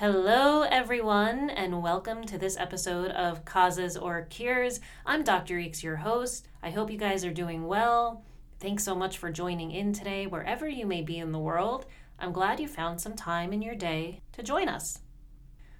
Hello, 0.00 0.62
everyone, 0.62 1.50
and 1.50 1.82
welcome 1.82 2.24
to 2.24 2.38
this 2.38 2.56
episode 2.56 3.10
of 3.10 3.44
Causes 3.44 3.98
or 3.98 4.22
Cures. 4.30 4.80
I'm 5.04 5.22
Dr. 5.22 5.56
Eeks, 5.56 5.82
your 5.82 5.96
host. 5.96 6.48
I 6.62 6.70
hope 6.70 6.90
you 6.90 6.96
guys 6.96 7.22
are 7.22 7.34
doing 7.34 7.66
well. 7.66 8.24
Thanks 8.60 8.82
so 8.82 8.94
much 8.94 9.18
for 9.18 9.30
joining 9.30 9.72
in 9.72 9.92
today, 9.92 10.26
wherever 10.26 10.66
you 10.66 10.86
may 10.86 11.02
be 11.02 11.18
in 11.18 11.32
the 11.32 11.38
world. 11.38 11.84
I'm 12.18 12.32
glad 12.32 12.60
you 12.60 12.66
found 12.66 12.98
some 12.98 13.14
time 13.14 13.52
in 13.52 13.60
your 13.60 13.74
day 13.74 14.22
to 14.32 14.42
join 14.42 14.70
us. 14.70 15.00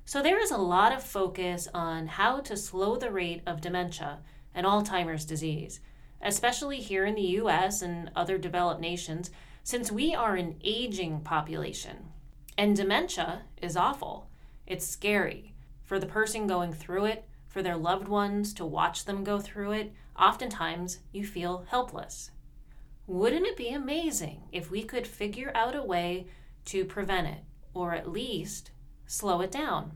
So, 0.04 0.20
there 0.20 0.38
is 0.38 0.50
a 0.50 0.58
lot 0.58 0.92
of 0.92 1.02
focus 1.02 1.66
on 1.72 2.06
how 2.06 2.40
to 2.40 2.58
slow 2.58 2.96
the 2.96 3.10
rate 3.10 3.40
of 3.46 3.62
dementia 3.62 4.18
and 4.54 4.66
Alzheimer's 4.66 5.24
disease, 5.24 5.80
especially 6.20 6.76
here 6.76 7.06
in 7.06 7.14
the 7.14 7.38
US 7.40 7.80
and 7.80 8.10
other 8.14 8.36
developed 8.36 8.82
nations, 8.82 9.30
since 9.62 9.90
we 9.90 10.14
are 10.14 10.36
an 10.36 10.56
aging 10.62 11.20
population. 11.22 12.09
And 12.60 12.76
dementia 12.76 13.44
is 13.62 13.74
awful. 13.74 14.28
It's 14.66 14.86
scary 14.86 15.54
for 15.82 15.98
the 15.98 16.04
person 16.04 16.46
going 16.46 16.74
through 16.74 17.06
it, 17.06 17.24
for 17.48 17.62
their 17.62 17.78
loved 17.78 18.06
ones 18.06 18.52
to 18.52 18.66
watch 18.66 19.06
them 19.06 19.24
go 19.24 19.40
through 19.40 19.72
it. 19.72 19.94
Oftentimes, 20.14 20.98
you 21.10 21.24
feel 21.24 21.64
helpless. 21.70 22.32
Wouldn't 23.06 23.46
it 23.46 23.56
be 23.56 23.70
amazing 23.70 24.42
if 24.52 24.70
we 24.70 24.82
could 24.82 25.06
figure 25.06 25.50
out 25.54 25.74
a 25.74 25.82
way 25.82 26.26
to 26.66 26.84
prevent 26.84 27.28
it, 27.28 27.44
or 27.72 27.94
at 27.94 28.12
least 28.12 28.72
slow 29.06 29.40
it 29.40 29.50
down? 29.50 29.92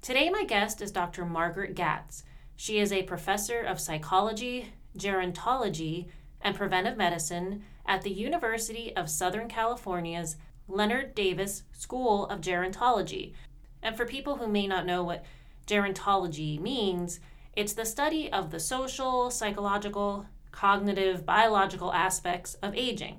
Today, 0.00 0.30
my 0.30 0.44
guest 0.44 0.80
is 0.80 0.92
Dr. 0.92 1.24
Margaret 1.24 1.74
Gatz. 1.74 2.22
She 2.54 2.78
is 2.78 2.92
a 2.92 3.02
professor 3.02 3.62
of 3.62 3.80
psychology, 3.80 4.74
gerontology, 4.96 6.06
and 6.40 6.54
preventive 6.54 6.96
medicine 6.96 7.64
at 7.84 8.02
the 8.02 8.12
University 8.12 8.94
of 8.94 9.10
Southern 9.10 9.48
California's 9.48 10.36
Leonard 10.70 11.14
Davis 11.14 11.64
School 11.72 12.26
of 12.26 12.40
Gerontology. 12.40 13.34
And 13.82 13.96
for 13.96 14.04
people 14.06 14.36
who 14.36 14.46
may 14.46 14.66
not 14.66 14.86
know 14.86 15.02
what 15.02 15.24
gerontology 15.66 16.60
means, 16.60 17.20
it's 17.54 17.72
the 17.72 17.84
study 17.84 18.32
of 18.32 18.50
the 18.50 18.60
social, 18.60 19.30
psychological, 19.30 20.26
cognitive, 20.52 21.26
biological 21.26 21.92
aspects 21.92 22.54
of 22.62 22.74
aging. 22.74 23.18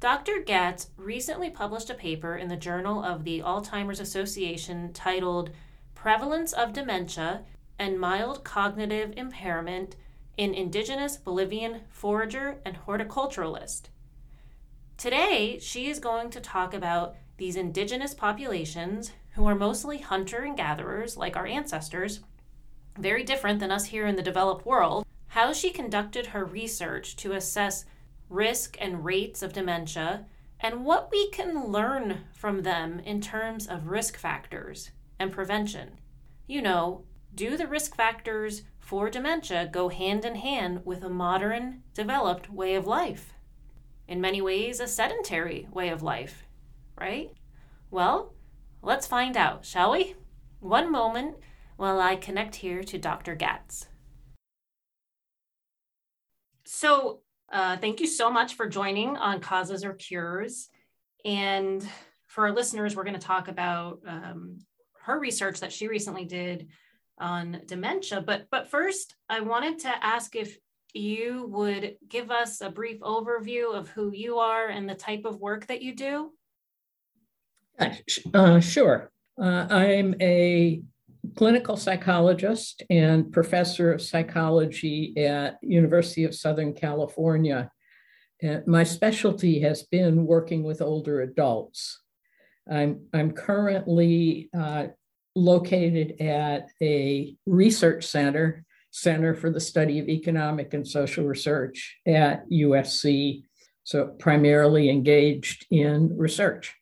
Dr. 0.00 0.42
Gatz 0.42 0.88
recently 0.96 1.50
published 1.50 1.90
a 1.90 1.94
paper 1.94 2.34
in 2.36 2.48
the 2.48 2.56
Journal 2.56 3.04
of 3.04 3.24
the 3.24 3.40
Alzheimer's 3.40 4.00
Association 4.00 4.92
titled 4.94 5.50
Prevalence 5.94 6.54
of 6.54 6.72
Dementia 6.72 7.42
and 7.78 8.00
Mild 8.00 8.42
Cognitive 8.42 9.12
Impairment 9.16 9.96
in 10.38 10.54
Indigenous 10.54 11.18
Bolivian 11.18 11.82
Forager 11.90 12.60
and 12.64 12.78
Horticulturalist. 12.86 13.90
Today, 15.00 15.58
she 15.58 15.88
is 15.88 15.98
going 15.98 16.28
to 16.28 16.42
talk 16.42 16.74
about 16.74 17.16
these 17.38 17.56
indigenous 17.56 18.12
populations 18.12 19.12
who 19.30 19.46
are 19.46 19.54
mostly 19.54 19.96
hunter 19.96 20.42
and 20.42 20.54
gatherers, 20.54 21.16
like 21.16 21.36
our 21.36 21.46
ancestors, 21.46 22.20
very 22.98 23.24
different 23.24 23.60
than 23.60 23.70
us 23.70 23.86
here 23.86 24.06
in 24.06 24.16
the 24.16 24.22
developed 24.22 24.66
world, 24.66 25.06
how 25.28 25.54
she 25.54 25.70
conducted 25.70 26.26
her 26.26 26.44
research 26.44 27.16
to 27.16 27.32
assess 27.32 27.86
risk 28.28 28.76
and 28.78 29.02
rates 29.02 29.40
of 29.40 29.54
dementia, 29.54 30.26
and 30.60 30.84
what 30.84 31.10
we 31.10 31.30
can 31.30 31.68
learn 31.72 32.24
from 32.34 32.60
them 32.60 33.00
in 33.00 33.22
terms 33.22 33.66
of 33.66 33.86
risk 33.86 34.18
factors 34.18 34.90
and 35.18 35.32
prevention. 35.32 35.92
You 36.46 36.60
know, 36.60 37.04
do 37.34 37.56
the 37.56 37.66
risk 37.66 37.96
factors 37.96 38.64
for 38.78 39.08
dementia 39.08 39.70
go 39.72 39.88
hand 39.88 40.26
in 40.26 40.34
hand 40.34 40.84
with 40.84 41.02
a 41.02 41.08
modern, 41.08 41.84
developed 41.94 42.50
way 42.50 42.74
of 42.74 42.86
life? 42.86 43.32
In 44.10 44.20
many 44.20 44.42
ways, 44.42 44.80
a 44.80 44.88
sedentary 44.88 45.68
way 45.70 45.90
of 45.90 46.02
life, 46.02 46.44
right? 47.00 47.30
Well, 47.92 48.34
let's 48.82 49.06
find 49.06 49.36
out, 49.36 49.64
shall 49.64 49.92
we? 49.92 50.16
One 50.58 50.90
moment 50.90 51.36
while 51.76 52.00
I 52.00 52.16
connect 52.16 52.56
here 52.56 52.82
to 52.82 52.98
Dr. 52.98 53.36
Gatz. 53.36 53.86
So, 56.64 57.20
uh, 57.52 57.76
thank 57.76 58.00
you 58.00 58.08
so 58.08 58.32
much 58.32 58.54
for 58.54 58.68
joining 58.68 59.16
on 59.16 59.40
Causes 59.40 59.84
or 59.84 59.94
Cures. 59.94 60.70
And 61.24 61.88
for 62.26 62.48
our 62.48 62.52
listeners, 62.52 62.96
we're 62.96 63.04
going 63.04 63.14
to 63.14 63.20
talk 63.20 63.46
about 63.46 64.00
um, 64.08 64.58
her 65.02 65.20
research 65.20 65.60
that 65.60 65.72
she 65.72 65.86
recently 65.86 66.24
did 66.24 66.66
on 67.18 67.62
dementia. 67.64 68.22
But 68.22 68.48
but 68.50 68.70
first, 68.70 69.14
I 69.28 69.38
wanted 69.38 69.78
to 69.80 70.04
ask 70.04 70.34
if 70.34 70.58
you 70.94 71.46
would 71.50 71.96
give 72.08 72.30
us 72.30 72.60
a 72.60 72.70
brief 72.70 73.00
overview 73.00 73.74
of 73.74 73.88
who 73.88 74.12
you 74.12 74.38
are 74.38 74.68
and 74.68 74.88
the 74.88 74.94
type 74.94 75.24
of 75.24 75.40
work 75.40 75.66
that 75.66 75.82
you 75.82 75.94
do. 75.94 76.32
Uh, 78.34 78.60
sure. 78.60 79.10
Uh, 79.40 79.66
I'm 79.70 80.14
a 80.20 80.82
clinical 81.36 81.76
psychologist 81.76 82.82
and 82.90 83.32
professor 83.32 83.92
of 83.92 84.02
psychology 84.02 85.14
at 85.16 85.58
University 85.62 86.24
of 86.24 86.34
Southern 86.34 86.74
California. 86.74 87.70
And 88.42 88.66
my 88.66 88.84
specialty 88.84 89.60
has 89.60 89.82
been 89.84 90.26
working 90.26 90.62
with 90.62 90.82
older 90.82 91.20
adults. 91.20 92.00
I'm, 92.70 93.06
I'm 93.12 93.32
currently 93.32 94.48
uh, 94.56 94.88
located 95.34 96.20
at 96.20 96.68
a 96.82 97.36
research 97.46 98.06
center, 98.06 98.64
Center 98.90 99.34
for 99.34 99.50
the 99.50 99.60
Study 99.60 99.98
of 99.98 100.08
Economic 100.08 100.74
and 100.74 100.86
Social 100.86 101.24
Research 101.24 101.98
at 102.06 102.48
USC, 102.50 103.42
so 103.84 104.08
primarily 104.18 104.90
engaged 104.90 105.66
in 105.70 106.16
research. 106.16 106.74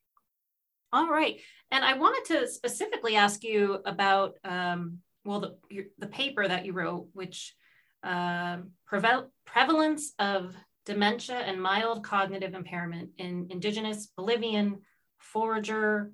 All 0.93 1.09
right. 1.09 1.41
And 1.71 1.85
I 1.85 1.95
wanted 1.95 2.35
to 2.35 2.49
specifically 2.49 3.17
ask 3.17 3.45
you 3.45 3.81
about, 3.85 4.37
um, 4.45 4.99
well, 5.25 5.41
the, 5.41 5.57
your, 5.69 5.85
the 5.99 6.07
paper 6.07 6.49
that 6.49 6.65
you 6.65 6.73
wrote, 6.73 7.09
which 7.13 7.55
uh, 8.03 8.59
preval- 8.91 9.29
prevalence 9.45 10.15
of 10.19 10.55
dementia 10.87 11.37
and 11.37 11.61
mild 11.61 12.03
cognitive 12.03 12.55
impairment 12.55 13.11
in 13.19 13.49
indigenous 13.51 14.07
Bolivian 14.17 14.79
forager 15.19 16.13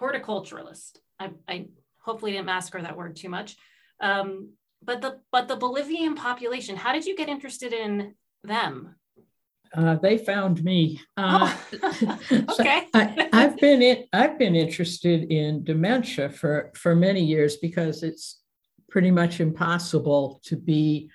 horticulturalist. 0.00 0.98
I, 1.20 1.30
I 1.48 1.66
hopefully 2.00 2.32
didn't 2.32 2.46
massacre 2.46 2.82
that 2.82 2.96
word 2.96 3.14
too 3.14 3.28
much. 3.28 3.54
Um, 4.00 4.50
but 4.84 5.00
the 5.00 5.20
but 5.30 5.48
the 5.48 5.56
Bolivian 5.56 6.14
population, 6.14 6.76
how 6.76 6.92
did 6.92 7.06
you 7.06 7.16
get 7.16 7.28
interested 7.28 7.72
in 7.72 8.14
them? 8.44 8.96
Uh, 9.74 9.96
they 9.96 10.18
found 10.18 10.62
me. 10.62 11.00
Uh, 11.16 11.54
oh. 11.82 12.18
okay. 12.50 12.88
I, 12.92 13.28
have 13.32 13.56
been 13.56 13.80
in, 13.80 14.04
I've 14.12 14.38
been 14.38 14.54
interested 14.54 15.32
in 15.32 15.64
dementia 15.64 16.28
for 16.28 16.70
for 16.74 16.94
many 16.94 17.24
years 17.24 17.56
because 17.56 18.02
it's 18.02 18.42
pretty 18.90 19.10
much 19.10 19.40
impossible 19.40 20.40
to 20.44 20.56
be 20.56 21.10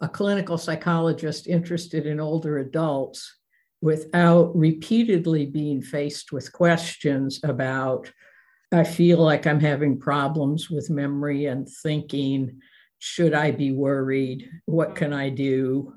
a 0.00 0.08
clinical 0.08 0.58
psychologist 0.58 1.46
interested 1.46 2.04
in 2.04 2.20
older 2.20 2.58
adults 2.58 3.38
without 3.80 4.54
repeatedly 4.54 5.46
being 5.46 5.80
faced 5.80 6.32
with 6.32 6.52
questions 6.52 7.40
about 7.44 8.10
I 8.72 8.84
feel 8.84 9.18
like 9.18 9.46
I'm 9.46 9.60
having 9.60 9.98
problems 9.98 10.68
with 10.68 10.90
memory 10.90 11.46
and 11.46 11.68
thinking. 11.82 12.60
Should 13.04 13.34
I 13.34 13.50
be 13.50 13.70
worried? 13.70 14.48
What 14.64 14.96
can 14.96 15.12
I 15.12 15.28
do? 15.28 15.92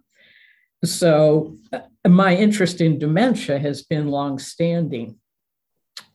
So, 0.83 1.55
uh, 1.71 1.79
my 2.05 2.35
interest 2.35 2.81
in 2.81 2.99
dementia 2.99 3.57
has 3.59 3.83
been 3.83 4.09
longstanding. 4.09 5.17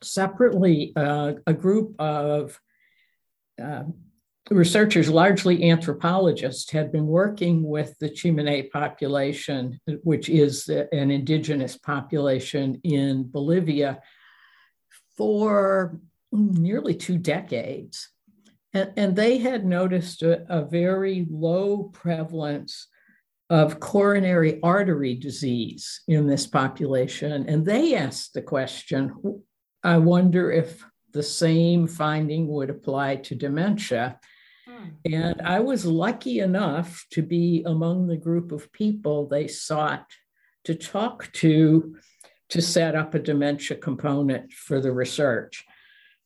Separately, 0.03 0.93
uh, 0.95 1.33
a 1.47 1.53
group 1.53 1.95
of 1.99 2.59
uh, 3.59 3.85
researchers, 4.51 5.09
largely 5.09 5.67
anthropologists, 5.71 6.69
had 6.69 6.91
been 6.91 7.07
working 7.07 7.63
with 7.63 7.97
the 7.97 8.09
Tsimane 8.11 8.69
population, 8.69 9.79
which 10.03 10.29
is 10.29 10.69
an 10.69 11.09
indigenous 11.09 11.75
population 11.75 12.79
in 12.83 13.23
Bolivia, 13.23 13.99
for 15.17 15.99
nearly 16.31 16.93
two 16.93 17.17
decades. 17.17 18.12
And, 18.73 18.91
and 18.97 19.15
they 19.15 19.37
had 19.37 19.65
noticed 19.65 20.23
a, 20.23 20.45
a 20.49 20.65
very 20.65 21.27
low 21.29 21.83
prevalence 21.93 22.87
of 23.49 23.79
coronary 23.79 24.59
artery 24.63 25.15
disease 25.15 26.01
in 26.07 26.27
this 26.27 26.47
population. 26.47 27.45
And 27.47 27.65
they 27.65 27.95
asked 27.95 28.33
the 28.33 28.41
question 28.41 29.43
I 29.83 29.97
wonder 29.97 30.51
if 30.51 30.83
the 31.11 31.23
same 31.23 31.87
finding 31.87 32.47
would 32.47 32.69
apply 32.69 33.17
to 33.17 33.35
dementia. 33.35 34.19
Hmm. 34.65 34.89
And 35.05 35.41
I 35.41 35.59
was 35.59 35.85
lucky 35.85 36.39
enough 36.39 37.05
to 37.11 37.21
be 37.21 37.63
among 37.65 38.07
the 38.07 38.17
group 38.17 38.51
of 38.51 38.71
people 38.71 39.27
they 39.27 39.47
sought 39.47 40.09
to 40.63 40.73
talk 40.73 41.29
to 41.33 41.95
to 42.49 42.61
set 42.61 42.95
up 42.95 43.13
a 43.13 43.19
dementia 43.19 43.77
component 43.77 44.53
for 44.53 44.79
the 44.79 44.91
research. 44.91 45.65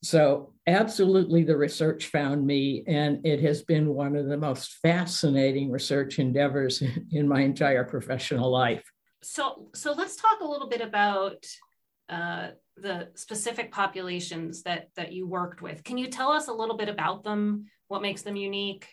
So, 0.03 0.53
absolutely, 0.67 1.43
the 1.43 1.57
research 1.57 2.07
found 2.07 2.45
me, 2.45 2.83
and 2.87 3.25
it 3.25 3.41
has 3.41 3.63
been 3.63 3.93
one 3.93 4.15
of 4.15 4.27
the 4.27 4.37
most 4.37 4.73
fascinating 4.81 5.71
research 5.71 6.19
endeavors 6.19 6.83
in 7.11 7.27
my 7.27 7.41
entire 7.41 7.83
professional 7.83 8.51
life. 8.51 8.83
So, 9.23 9.69
so 9.73 9.93
let's 9.93 10.15
talk 10.15 10.41
a 10.41 10.47
little 10.47 10.69
bit 10.69 10.81
about 10.81 11.45
uh, 12.09 12.49
the 12.75 13.09
specific 13.15 13.71
populations 13.71 14.63
that 14.63 14.89
that 14.95 15.11
you 15.11 15.27
worked 15.27 15.61
with. 15.61 15.83
Can 15.83 15.97
you 15.97 16.07
tell 16.07 16.31
us 16.31 16.47
a 16.47 16.53
little 16.53 16.77
bit 16.77 16.89
about 16.89 17.23
them? 17.23 17.65
What 17.87 18.01
makes 18.01 18.21
them 18.21 18.35
unique? 18.35 18.87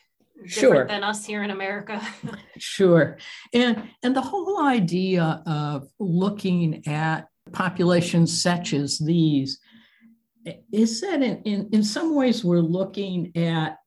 Sure. 0.46 0.86
Than 0.86 1.04
us 1.04 1.24
here 1.24 1.44
in 1.44 1.50
America. 1.50 2.02
sure. 2.58 3.18
And 3.52 3.88
and 4.02 4.16
the 4.16 4.20
whole 4.20 4.62
idea 4.62 5.42
of 5.46 5.86
looking 6.00 6.86
at 6.88 7.28
populations 7.52 8.42
such 8.42 8.72
as 8.72 8.98
these 8.98 9.60
is 10.72 11.00
that 11.00 11.22
in, 11.22 11.42
in, 11.42 11.68
in 11.72 11.82
some 11.82 12.14
ways 12.14 12.44
we're 12.44 12.60
looking 12.60 13.36
at 13.36 13.78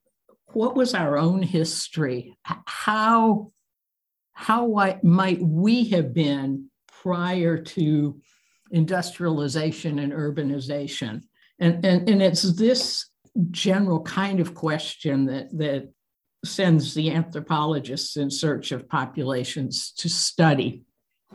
what 0.54 0.76
was 0.76 0.94
our 0.94 1.18
own 1.18 1.44
history? 1.44 2.38
How 2.44 3.52
how 4.34 5.00
might 5.04 5.42
we 5.42 5.90
have 5.90 6.14
been 6.14 6.70
prior 7.02 7.58
to 7.58 8.22
industrialization 8.72 9.98
and 9.98 10.14
urbanization? 10.14 11.24
And, 11.60 11.84
and, 11.84 12.08
and 12.08 12.22
it's 12.22 12.44
this 12.44 13.10
general 13.50 14.04
kind 14.04 14.40
of 14.40 14.54
question 14.54 15.26
that, 15.26 15.58
that 15.58 15.92
sends 16.46 16.94
the 16.94 17.12
anthropologists 17.12 18.16
in 18.16 18.30
search 18.30 18.72
of 18.72 18.88
populations 18.88 19.92
to 19.94 20.08
study. 20.08 20.84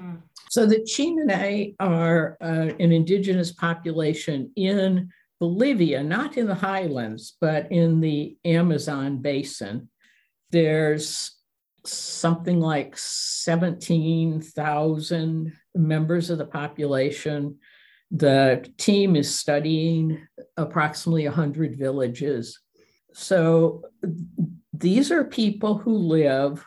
Mm. 0.00 0.22
So 0.52 0.66
the 0.66 0.80
Tsimane 0.80 1.74
are 1.80 2.36
uh, 2.42 2.74
an 2.78 2.92
indigenous 2.92 3.52
population 3.52 4.52
in 4.54 5.08
Bolivia, 5.40 6.02
not 6.02 6.36
in 6.36 6.46
the 6.46 6.54
highlands, 6.54 7.38
but 7.40 7.72
in 7.72 8.02
the 8.02 8.36
Amazon 8.44 9.22
basin. 9.22 9.88
There's 10.50 11.34
something 11.86 12.60
like 12.60 12.98
17,000 12.98 15.52
members 15.74 16.28
of 16.28 16.36
the 16.36 16.44
population. 16.44 17.56
The 18.10 18.70
team 18.76 19.16
is 19.16 19.34
studying 19.34 20.28
approximately 20.58 21.24
100 21.24 21.78
villages. 21.78 22.60
So 23.14 23.84
these 24.74 25.10
are 25.10 25.24
people 25.24 25.78
who 25.78 25.96
live 25.96 26.62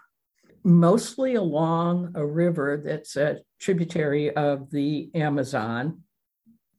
mostly 0.66 1.36
along 1.36 2.12
a 2.16 2.26
river 2.26 2.82
that's 2.84 3.16
a 3.16 3.38
tributary 3.60 4.36
of 4.36 4.72
the 4.72 5.12
Amazon. 5.14 6.02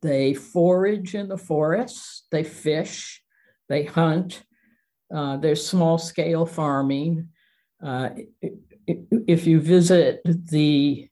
They 0.03 0.35
forage 0.35 1.15
in 1.15 1.29
the 1.29 1.39
forests, 1.39 2.27
they 2.31 2.43
fish, 2.43 3.23
they 3.69 3.85
hunt. 3.85 4.43
Uh, 5.15 5.37
there's 5.37 5.65
small 5.65 5.99
scale 5.99 6.45
farming. 6.45 7.29
Uh, 7.83 8.11
if 8.87 9.47
you 9.47 9.61
visit 9.61 10.21
the 10.25 11.09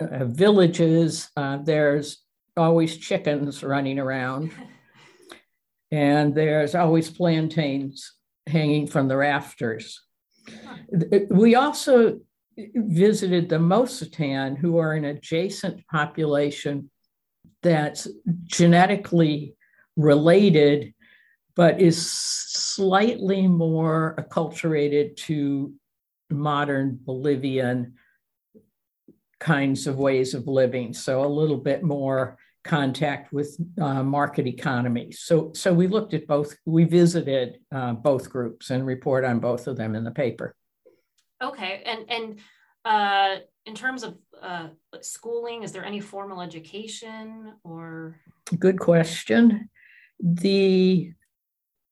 uh, 0.00 0.24
villages, 0.24 1.30
uh, 1.36 1.58
there's 1.58 2.18
always 2.56 2.96
chickens 2.96 3.62
running 3.62 4.00
around, 4.00 4.50
and 5.92 6.34
there's 6.34 6.74
always 6.74 7.10
plantains 7.10 8.12
hanging 8.46 8.88
from 8.88 9.06
the 9.06 9.16
rafters. 9.16 10.05
We 11.30 11.54
also 11.54 12.20
visited 12.56 13.48
the 13.48 13.58
Mosetan, 13.58 14.56
who 14.56 14.78
are 14.78 14.94
an 14.94 15.04
adjacent 15.04 15.86
population 15.88 16.90
that's 17.62 18.08
genetically 18.46 19.54
related 19.96 20.94
but 21.56 21.80
is 21.80 22.10
slightly 22.10 23.48
more 23.48 24.14
acculturated 24.18 25.16
to 25.16 25.72
modern 26.30 26.98
Bolivian 27.02 27.94
kinds 29.40 29.86
of 29.86 29.98
ways 29.98 30.34
of 30.34 30.46
living. 30.46 30.92
So 30.92 31.24
a 31.24 31.26
little 31.26 31.56
bit 31.56 31.82
more 31.82 32.36
contact 32.66 33.32
with 33.32 33.56
uh, 33.80 34.02
market 34.02 34.46
economy. 34.46 35.12
So, 35.12 35.52
so 35.54 35.72
we 35.72 35.86
looked 35.86 36.14
at 36.14 36.26
both, 36.26 36.56
we 36.64 36.84
visited 36.84 37.58
uh, 37.74 37.92
both 37.92 38.30
groups 38.30 38.70
and 38.70 38.84
report 38.86 39.24
on 39.24 39.38
both 39.40 39.66
of 39.66 39.76
them 39.76 39.94
in 39.94 40.04
the 40.04 40.10
paper. 40.10 40.54
Okay. 41.42 41.82
And, 41.84 42.10
and 42.10 42.40
uh, 42.84 43.40
in 43.66 43.74
terms 43.74 44.02
of 44.02 44.16
uh, 44.40 44.68
schooling, 45.00 45.62
is 45.62 45.72
there 45.72 45.84
any 45.84 46.00
formal 46.00 46.40
education 46.40 47.54
or? 47.64 48.20
Good 48.58 48.78
question. 48.78 49.68
The 50.20 51.12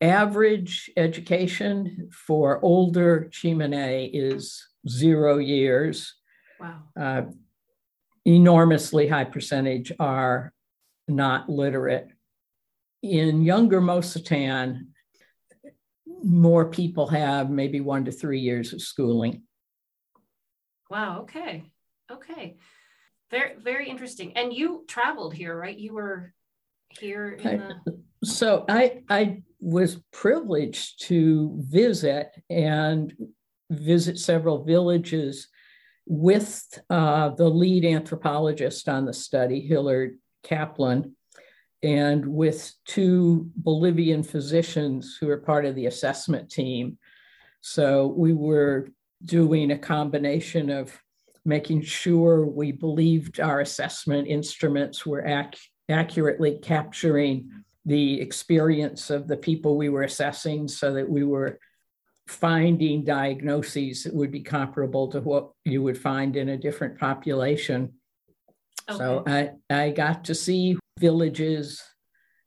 average 0.00 0.90
education 0.96 2.10
for 2.12 2.64
older 2.64 3.28
Tsimane 3.30 4.10
is 4.12 4.66
zero 4.88 5.38
years. 5.38 6.14
Wow. 6.60 6.82
Uh, 6.98 7.22
enormously 8.24 9.06
high 9.08 9.24
percentage 9.24 9.92
are 10.00 10.53
not 11.08 11.48
literate. 11.48 12.08
In 13.02 13.42
younger 13.42 13.80
Mosetan, 13.80 14.86
more 16.22 16.66
people 16.70 17.06
have 17.08 17.50
maybe 17.50 17.80
one 17.80 18.04
to 18.06 18.12
three 18.12 18.40
years 18.40 18.72
of 18.72 18.80
schooling. 18.80 19.42
Wow. 20.90 21.22
Okay. 21.22 21.64
Okay. 22.10 22.56
Very, 23.30 23.54
very 23.58 23.88
interesting. 23.88 24.36
And 24.36 24.52
you 24.52 24.84
traveled 24.88 25.34
here, 25.34 25.58
right? 25.58 25.76
You 25.76 25.94
were 25.94 26.32
here 26.88 27.32
in 27.32 27.58
the. 27.58 27.98
So 28.24 28.64
I, 28.70 29.02
I 29.10 29.42
was 29.60 30.00
privileged 30.10 31.02
to 31.08 31.58
visit 31.58 32.28
and 32.48 33.12
visit 33.70 34.18
several 34.18 34.64
villages 34.64 35.48
with 36.06 36.64
uh, 36.88 37.30
the 37.30 37.48
lead 37.50 37.84
anthropologist 37.84 38.88
on 38.88 39.04
the 39.04 39.12
study, 39.12 39.60
Hillard 39.60 40.18
Kaplan, 40.44 41.16
and 41.82 42.24
with 42.26 42.72
two 42.86 43.50
Bolivian 43.56 44.22
physicians 44.22 45.16
who 45.20 45.28
are 45.28 45.38
part 45.38 45.64
of 45.64 45.74
the 45.74 45.86
assessment 45.86 46.50
team. 46.50 46.98
So 47.60 48.06
we 48.06 48.32
were 48.32 48.88
doing 49.24 49.70
a 49.70 49.78
combination 49.78 50.70
of 50.70 50.96
making 51.44 51.82
sure 51.82 52.46
we 52.46 52.72
believed 52.72 53.40
our 53.40 53.60
assessment 53.60 54.28
instruments 54.28 55.04
were 55.04 55.26
ac- 55.26 55.60
accurately 55.88 56.58
capturing 56.62 57.50
the 57.84 58.20
experience 58.20 59.10
of 59.10 59.28
the 59.28 59.36
people 59.36 59.76
we 59.76 59.90
were 59.90 60.04
assessing 60.04 60.68
so 60.68 60.94
that 60.94 61.08
we 61.08 61.22
were 61.22 61.58
finding 62.26 63.04
diagnoses 63.04 64.04
that 64.04 64.14
would 64.14 64.30
be 64.30 64.40
comparable 64.40 65.08
to 65.08 65.20
what 65.20 65.50
you 65.64 65.82
would 65.82 65.98
find 65.98 66.36
in 66.36 66.50
a 66.50 66.56
different 66.56 66.98
population. 66.98 67.92
Okay. 68.88 68.98
So 68.98 69.22
I, 69.26 69.50
I 69.70 69.90
got 69.90 70.24
to 70.24 70.34
see 70.34 70.78
villages, 70.98 71.82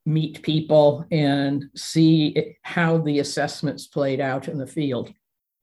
meet 0.06 0.42
people, 0.42 1.06
and 1.12 1.66
see 1.76 2.56
how 2.64 2.98
the 3.00 3.20
assessments 3.20 3.88
played 3.88 4.20
out 4.20 4.48
in 4.48 4.58
the 4.58 4.68
field. 4.68 5.14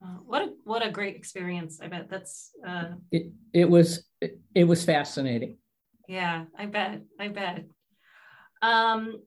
Uh, 0.03 0.17
what 0.25 0.41
a 0.41 0.49
what 0.65 0.85
a 0.85 0.91
great 0.91 1.15
experience! 1.15 1.79
I 1.81 1.87
bet 1.87 2.09
that's 2.09 2.51
uh... 2.67 2.93
it. 3.11 3.31
It 3.53 3.69
was 3.69 4.05
it, 4.21 4.39
it 4.53 4.65
was 4.65 4.83
fascinating. 4.83 5.57
Yeah, 6.07 6.45
I 6.57 6.65
bet. 6.65 7.01
I 7.19 7.29
bet. 7.29 7.65
Um, 8.61 9.21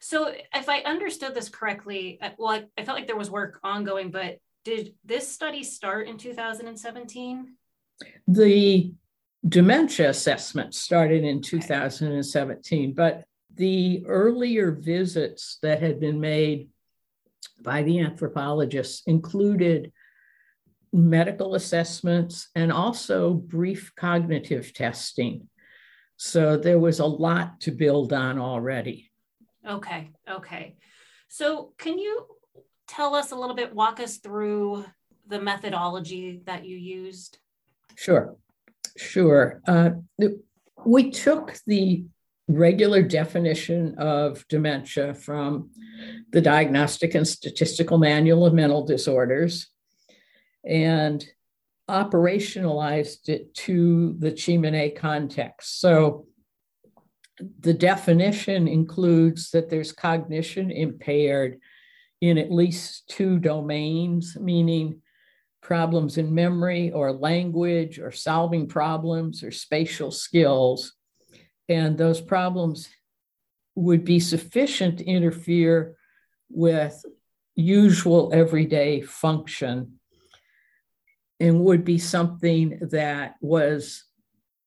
so 0.00 0.32
if 0.54 0.68
I 0.68 0.80
understood 0.80 1.34
this 1.34 1.48
correctly, 1.48 2.18
uh, 2.20 2.30
well, 2.38 2.50
I, 2.50 2.64
I 2.76 2.84
felt 2.84 2.98
like 2.98 3.06
there 3.06 3.16
was 3.16 3.30
work 3.30 3.60
ongoing, 3.62 4.10
but 4.10 4.38
did 4.64 4.94
this 5.04 5.28
study 5.28 5.62
start 5.62 6.08
in 6.08 6.18
2017? 6.18 7.54
The 8.28 8.92
dementia 9.46 10.08
assessment 10.08 10.74
started 10.74 11.24
in 11.24 11.42
2017, 11.42 12.94
but 12.94 13.24
the 13.54 14.04
earlier 14.06 14.70
visits 14.70 15.58
that 15.62 15.82
had 15.82 16.00
been 16.00 16.20
made 16.20 16.68
by 17.60 17.82
the 17.82 18.00
anthropologists 18.00 19.02
included 19.06 19.92
medical 20.92 21.54
assessments 21.54 22.48
and 22.54 22.70
also 22.72 23.32
brief 23.32 23.92
cognitive 23.96 24.72
testing. 24.74 25.48
So 26.16 26.56
there 26.56 26.78
was 26.78 27.00
a 27.00 27.06
lot 27.06 27.60
to 27.62 27.70
build 27.70 28.12
on 28.12 28.38
already. 28.38 29.10
Okay. 29.66 30.10
Okay. 30.28 30.76
So 31.28 31.72
can 31.78 31.98
you 31.98 32.26
tell 32.86 33.14
us 33.14 33.32
a 33.32 33.36
little 33.36 33.56
bit, 33.56 33.74
walk 33.74 34.00
us 34.00 34.18
through 34.18 34.84
the 35.26 35.40
methodology 35.40 36.42
that 36.44 36.64
you 36.64 36.76
used? 36.76 37.38
Sure. 37.96 38.36
Sure. 38.96 39.62
Uh, 39.66 39.90
we 40.84 41.10
took 41.10 41.56
the 41.66 42.04
regular 42.48 43.02
definition 43.02 43.94
of 43.98 44.46
dementia 44.48 45.14
from 45.14 45.70
the 46.32 46.40
Diagnostic 46.40 47.14
and 47.14 47.26
Statistical 47.26 47.98
Manual 47.98 48.46
of 48.46 48.54
Mental 48.54 48.84
Disorders 48.84 49.68
and 50.64 51.24
operationalized 51.88 53.28
it 53.28 53.54
to 53.54 54.14
the 54.18 54.32
Tsimane 54.32 54.96
context. 54.96 55.80
So 55.80 56.26
the 57.60 57.74
definition 57.74 58.68
includes 58.68 59.50
that 59.50 59.68
there's 59.68 59.92
cognition 59.92 60.70
impaired 60.70 61.58
in 62.20 62.38
at 62.38 62.52
least 62.52 63.08
two 63.08 63.38
domains, 63.38 64.36
meaning 64.40 65.02
problems 65.62 66.18
in 66.18 66.34
memory 66.34 66.90
or 66.90 67.12
language 67.12 67.98
or 67.98 68.10
solving 68.10 68.66
problems 68.66 69.42
or 69.42 69.50
spatial 69.50 70.10
skills. 70.10 70.94
And 71.68 71.96
those 71.96 72.20
problems 72.20 72.88
would 73.74 74.04
be 74.04 74.20
sufficient 74.20 74.98
to 74.98 75.06
interfere 75.06 75.96
with 76.50 77.02
usual 77.54 78.30
everyday 78.34 79.00
function 79.00 79.98
and 81.40 81.60
would 81.60 81.84
be 81.84 81.98
something 81.98 82.78
that 82.90 83.36
was 83.40 84.04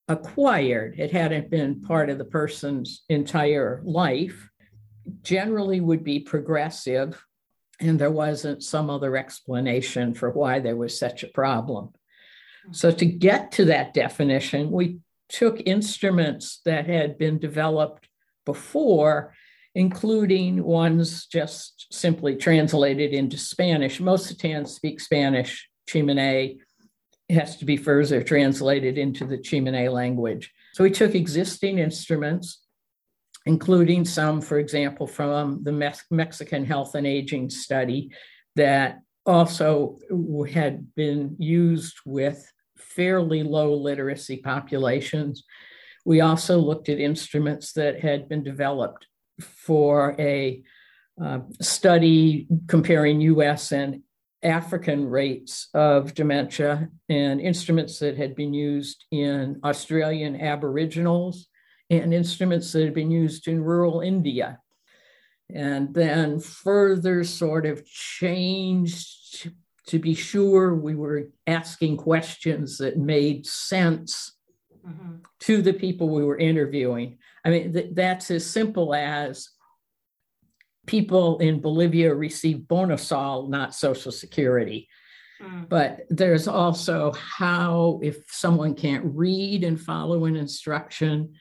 acquired. 0.08 1.00
It 1.00 1.12
hadn't 1.12 1.50
been 1.50 1.82
part 1.82 2.10
of 2.10 2.18
the 2.18 2.26
person's 2.26 3.04
entire 3.10 3.82
life, 3.86 4.50
generally 5.24 5.82
would 5.82 6.04
be 6.04 6.20
progressive, 6.20 7.24
and 7.80 8.00
there 8.00 8.12
wasn't 8.12 8.64
some 8.64 8.90
other 8.90 9.18
explanation 9.18 10.14
for 10.14 10.30
why 10.30 10.60
there 10.60 10.76
was 10.76 10.98
such 10.98 11.24
a 11.24 11.28
problem. 11.28 11.88
Mm-hmm. 11.88 12.74
So, 12.74 12.92
to 12.92 13.06
get 13.06 13.52
to 13.54 13.66
that 13.66 13.94
definition, 13.94 14.72
we 14.72 15.00
took 15.30 15.62
instruments 15.66 16.62
that 16.66 16.88
had 16.88 17.18
been 17.18 17.40
developed 17.40 18.08
before, 18.46 19.34
including 19.74 20.64
ones 20.64 21.26
just 21.26 21.88
simply 21.92 22.36
translated 22.36 23.12
into 23.12 23.38
Spanish. 23.38 24.00
Mosetans 24.00 24.70
speak 24.70 25.00
Spanish, 25.00 25.68
Tsimane 25.90 26.58
has 27.30 27.58
to 27.58 27.66
be 27.66 27.78
further 27.78 28.22
translated 28.22 28.98
into 28.98 29.26
the 29.26 29.38
Tsimane 29.38 29.92
language. 29.92 30.52
So 30.74 30.84
we 30.84 30.92
took 30.92 31.16
existing 31.16 31.80
instruments, 31.80 32.65
including 33.46 34.06
some, 34.06 34.42
for 34.42 34.58
example, 34.58 35.08
from 35.08 35.64
the 35.64 35.72
Mex- 35.72 36.06
Mexican 36.10 36.66
Health 36.66 36.96
and 36.96 37.06
Aging 37.06 37.50
Study 37.50 38.12
that 38.56 39.00
also 39.26 39.98
had 40.52 40.94
been 40.96 41.36
used 41.40 41.98
with 42.06 42.52
fairly 42.78 43.44
low 43.44 43.74
literacy 43.74 44.38
populations. 44.38 45.44
We 46.06 46.22
also 46.22 46.60
looked 46.60 46.90
at 46.90 47.00
instruments 47.00 47.74
that 47.74 48.00
had 48.00 48.30
been 48.30 48.44
developed 48.44 49.08
for 49.42 50.16
a 50.20 50.64
uh, 51.22 51.40
study 51.62 52.48
comparing 52.68 53.22
US 53.22 53.72
and 53.72 54.02
African 54.44 55.08
rates 55.08 55.70
of 55.74 56.14
dementia 56.14 56.90
and 57.10 57.42
instruments 57.42 58.00
that 58.00 58.18
had 58.18 58.36
been 58.36 58.54
used 58.54 59.06
in 59.12 59.60
Australian 59.64 60.40
Aboriginals 60.40 61.48
and 61.90 62.14
instruments 62.14 62.72
that 62.72 62.84
had 62.84 62.94
been 62.94 63.12
used 63.12 63.48
in 63.48 63.64
rural 63.64 64.02
India. 64.02 64.60
And 65.54 65.94
then 65.94 66.40
further 66.40 67.24
sort 67.24 67.66
of 67.66 67.86
changed 67.86 69.52
to 69.88 70.00
be 70.00 70.16
sure 70.16 70.74
we 70.74 70.96
were 70.96 71.30
asking 71.46 71.98
questions 71.98 72.80
that 72.80 72.98
made 72.98 73.46
sense 73.46 74.34
mm-hmm. 74.86 75.18
to 75.42 75.62
the 75.62 75.74
people 75.74 76.10
we 76.10 76.24
were 76.24 76.38
interviewing. 76.38 77.20
I 77.44 77.50
mean, 77.52 77.74
th- 77.74 77.92
that's 77.94 78.32
as 78.32 78.46
simple 78.46 78.96
as 78.96 79.50
people 80.88 81.38
in 81.38 81.62
Bolivia 81.62 82.14
receive 82.14 82.58
Bonosol, 82.68 83.50
not 83.50 83.76
Social 83.76 84.12
Security. 84.12 84.88
Mm. 85.42 85.70
But 85.70 86.02
there's 86.10 86.48
also 86.48 87.12
how, 87.14 88.00
if 88.02 88.24
someone 88.30 88.74
can't 88.74 89.06
read 89.06 89.64
and 89.64 89.80
follow 89.80 90.26
an 90.26 90.36
instruction, 90.36 91.34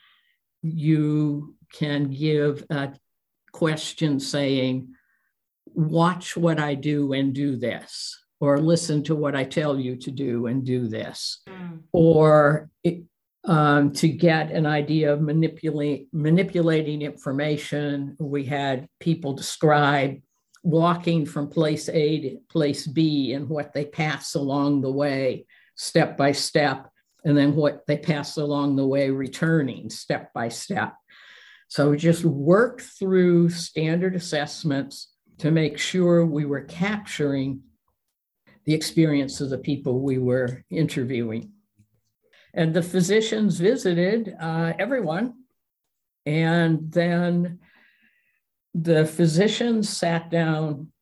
you 0.64 1.54
can 1.72 2.10
give 2.10 2.64
a 2.70 2.94
question 3.52 4.18
saying, 4.18 4.88
Watch 5.66 6.36
what 6.36 6.60
I 6.60 6.74
do 6.74 7.12
and 7.14 7.34
do 7.34 7.56
this, 7.56 8.18
or 8.38 8.58
listen 8.58 9.02
to 9.04 9.14
what 9.14 9.34
I 9.34 9.44
tell 9.44 9.78
you 9.78 9.96
to 9.96 10.10
do 10.10 10.46
and 10.46 10.64
do 10.64 10.86
this. 10.86 11.42
Mm. 11.48 11.80
Or 11.92 12.70
um, 13.44 13.92
to 13.92 14.08
get 14.08 14.50
an 14.52 14.66
idea 14.66 15.12
of 15.12 15.20
manipulate, 15.20 16.08
manipulating 16.12 17.02
information. 17.02 18.16
We 18.18 18.44
had 18.44 18.88
people 19.00 19.32
describe 19.34 20.20
walking 20.62 21.26
from 21.26 21.48
place 21.48 21.88
A 21.90 22.20
to 22.20 22.38
place 22.48 22.86
B 22.86 23.32
and 23.32 23.48
what 23.48 23.72
they 23.74 23.84
pass 23.84 24.34
along 24.34 24.80
the 24.80 24.92
way, 24.92 25.46
step 25.74 26.16
by 26.16 26.32
step, 26.32 26.90
and 27.24 27.36
then 27.36 27.54
what 27.54 27.86
they 27.86 27.96
pass 27.96 28.36
along 28.36 28.76
the 28.76 28.86
way, 28.86 29.10
returning 29.10 29.90
step 29.90 30.32
by 30.32 30.48
step. 30.48 30.94
So 31.68 31.94
just 31.94 32.24
worked 32.24 32.82
through 32.82 33.50
standard 33.50 34.14
assessments 34.14 35.12
to 35.38 35.50
make 35.50 35.78
sure 35.78 36.24
we 36.24 36.44
were 36.44 36.60
capturing 36.60 37.62
the 38.64 38.74
experience 38.74 39.40
of 39.40 39.50
the 39.50 39.58
people 39.58 40.00
we 40.00 40.18
were 40.18 40.62
interviewing. 40.70 41.52
And 42.52 42.72
the 42.72 42.82
physicians 42.82 43.58
visited 43.58 44.34
uh, 44.38 44.74
everyone. 44.78 45.34
And 46.24 46.90
then 46.92 47.58
the 48.74 49.06
physicians 49.06 49.88
sat 49.88 50.30
down 50.30 50.92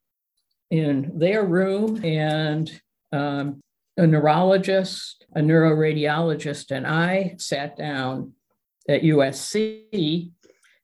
in 0.70 1.18
their 1.18 1.44
room, 1.44 2.02
and 2.02 2.80
um, 3.12 3.60
a 3.96 4.06
neurologist, 4.06 5.26
a 5.34 5.40
neuroradiologist, 5.40 6.70
and 6.70 6.86
I 6.86 7.34
sat 7.38 7.76
down 7.76 8.32
at 8.88 9.02
USC. 9.02 10.30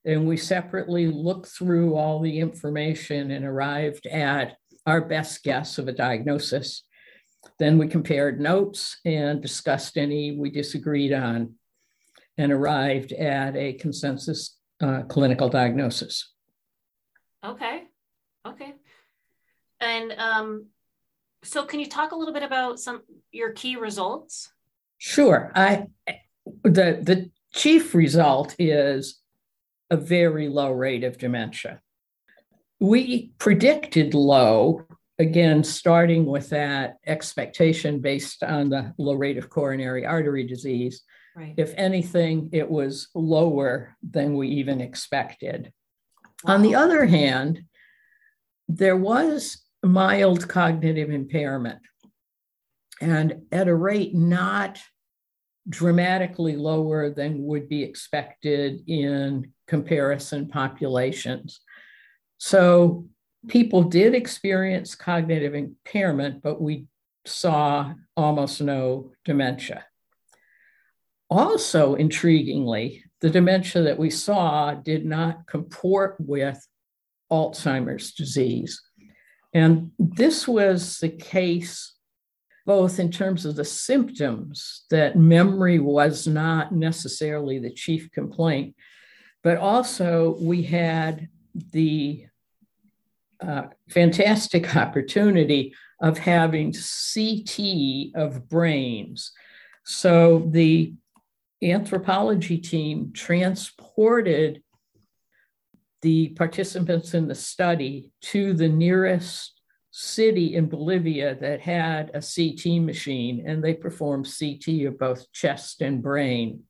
And 0.04 0.26
we 0.26 0.36
separately 0.36 1.06
looked 1.06 1.48
through 1.48 1.94
all 1.94 2.20
the 2.20 2.38
information 2.38 3.30
and 3.30 3.44
arrived 3.44 4.06
at 4.06 4.56
our 4.86 5.02
best 5.02 5.42
guess 5.42 5.76
of 5.76 5.86
a 5.88 5.92
diagnosis. 5.92 6.84
Then 7.58 7.76
we 7.76 7.88
compared 7.88 8.40
notes 8.40 8.98
and 9.04 9.42
discussed 9.42 9.98
any 9.98 10.38
we 10.38 10.50
disagreed 10.50 11.12
on 11.12 11.54
and 12.38 12.52
arrived 12.52 13.12
at 13.12 13.56
a 13.56 13.74
consensus 13.74 14.56
uh, 14.80 15.02
clinical 15.08 15.48
diagnosis. 15.48 16.32
Okay. 17.44 17.82
Okay. 18.46 18.74
And 19.80 20.12
um, 20.12 20.66
so 21.42 21.64
can 21.64 21.80
you 21.80 21.88
talk 21.88 22.12
a 22.12 22.16
little 22.16 22.34
bit 22.34 22.42
about 22.42 22.80
some 22.80 23.02
your 23.32 23.52
key 23.52 23.76
results? 23.76 24.52
Sure. 24.98 25.52
I 25.54 25.86
the 26.64 26.98
the 27.02 27.30
chief 27.52 27.94
result 27.94 28.54
is 28.58 29.20
a 29.90 29.96
very 29.96 30.48
low 30.48 30.70
rate 30.72 31.04
of 31.04 31.18
dementia. 31.18 31.80
We 32.80 33.32
predicted 33.38 34.14
low 34.14 34.86
again, 35.18 35.64
starting 35.64 36.24
with 36.24 36.50
that 36.50 36.96
expectation 37.06 38.00
based 38.00 38.42
on 38.42 38.68
the 38.68 38.94
low 38.98 39.14
rate 39.14 39.36
of 39.36 39.50
coronary 39.50 40.06
artery 40.06 40.46
disease, 40.46 41.02
right. 41.34 41.54
if 41.56 41.74
anything, 41.76 42.50
it 42.52 42.68
was 42.70 43.08
lower 43.14 43.96
than 44.08 44.36
we 44.36 44.48
even 44.48 44.80
expected. 44.80 45.72
Wow. 46.44 46.54
On 46.54 46.62
the 46.62 46.76
other 46.76 47.04
hand, 47.04 47.64
there 48.68 48.96
was 48.96 49.64
mild 49.88 50.48
cognitive 50.48 51.10
impairment 51.10 51.80
and 53.00 53.42
at 53.52 53.68
a 53.68 53.74
rate 53.74 54.14
not 54.14 54.78
dramatically 55.68 56.56
lower 56.56 57.10
than 57.10 57.42
would 57.44 57.68
be 57.68 57.82
expected 57.82 58.82
in 58.88 59.52
comparison 59.66 60.48
populations. 60.48 61.60
So 62.38 63.06
people 63.48 63.82
did 63.82 64.14
experience 64.14 64.94
cognitive 64.94 65.54
impairment, 65.54 66.42
but 66.42 66.60
we 66.60 66.86
saw 67.26 67.92
almost 68.16 68.60
no 68.60 69.12
dementia. 69.24 69.84
Also, 71.30 71.94
intriguingly, 71.96 73.02
the 73.20 73.28
dementia 73.28 73.82
that 73.82 73.98
we 73.98 74.08
saw 74.08 74.72
did 74.74 75.04
not 75.04 75.46
comport 75.46 76.16
with 76.18 76.66
Alzheimer's 77.30 78.12
disease. 78.12 78.80
And 79.52 79.92
this 79.98 80.46
was 80.46 80.98
the 80.98 81.08
case 81.08 81.98
both 82.68 83.00
in 83.00 83.10
terms 83.10 83.46
of 83.46 83.56
the 83.56 83.64
symptoms, 83.64 84.84
that 84.90 85.16
memory 85.16 85.78
was 85.78 86.26
not 86.26 86.70
necessarily 86.70 87.58
the 87.58 87.72
chief 87.72 88.10
complaint, 88.12 88.76
but 89.42 89.56
also 89.56 90.36
we 90.38 90.60
had 90.64 91.28
the 91.72 92.26
uh, 93.40 93.62
fantastic 93.88 94.76
opportunity 94.76 95.72
of 96.02 96.18
having 96.18 96.74
CT 96.74 98.10
of 98.14 98.50
brains. 98.50 99.32
So 99.86 100.46
the 100.50 100.92
anthropology 101.62 102.58
team 102.58 103.12
transported 103.14 104.62
the 106.02 106.28
participants 106.30 107.14
in 107.14 107.28
the 107.28 107.34
study 107.34 108.12
to 108.22 108.52
the 108.54 108.68
nearest 108.68 109.60
city 109.90 110.54
in 110.54 110.68
Bolivia 110.68 111.34
that 111.36 111.60
had 111.60 112.10
a 112.14 112.20
CT 112.20 112.82
machine, 112.82 113.44
and 113.46 113.62
they 113.62 113.74
performed 113.74 114.28
CT 114.38 114.86
of 114.86 114.98
both 114.98 115.30
chest 115.32 115.82
and 115.82 116.02
brain. 116.02 116.62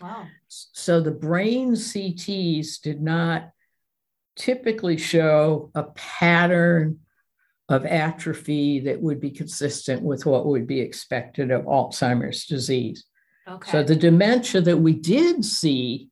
Wow. 0.00 0.26
So 0.48 1.00
the 1.00 1.10
brain 1.10 1.72
CTs 1.72 2.80
did 2.80 3.02
not 3.02 3.50
typically 4.36 4.96
show 4.96 5.70
a 5.74 5.84
pattern 5.84 7.00
of 7.68 7.84
atrophy 7.84 8.80
that 8.80 9.00
would 9.00 9.20
be 9.20 9.30
consistent 9.30 10.02
with 10.02 10.24
what 10.24 10.46
would 10.46 10.66
be 10.66 10.80
expected 10.80 11.50
of 11.50 11.66
Alzheimer's 11.66 12.46
disease. 12.46 13.04
Okay. 13.46 13.70
So 13.70 13.82
the 13.82 13.96
dementia 13.96 14.60
that 14.62 14.78
we 14.78 14.94
did 14.94 15.44
see, 15.44 16.08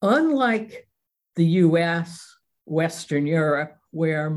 unlike 0.00 0.88
the 1.36 1.46
US, 1.46 2.36
Western 2.66 3.26
Europe, 3.26 3.76
where 3.90 4.36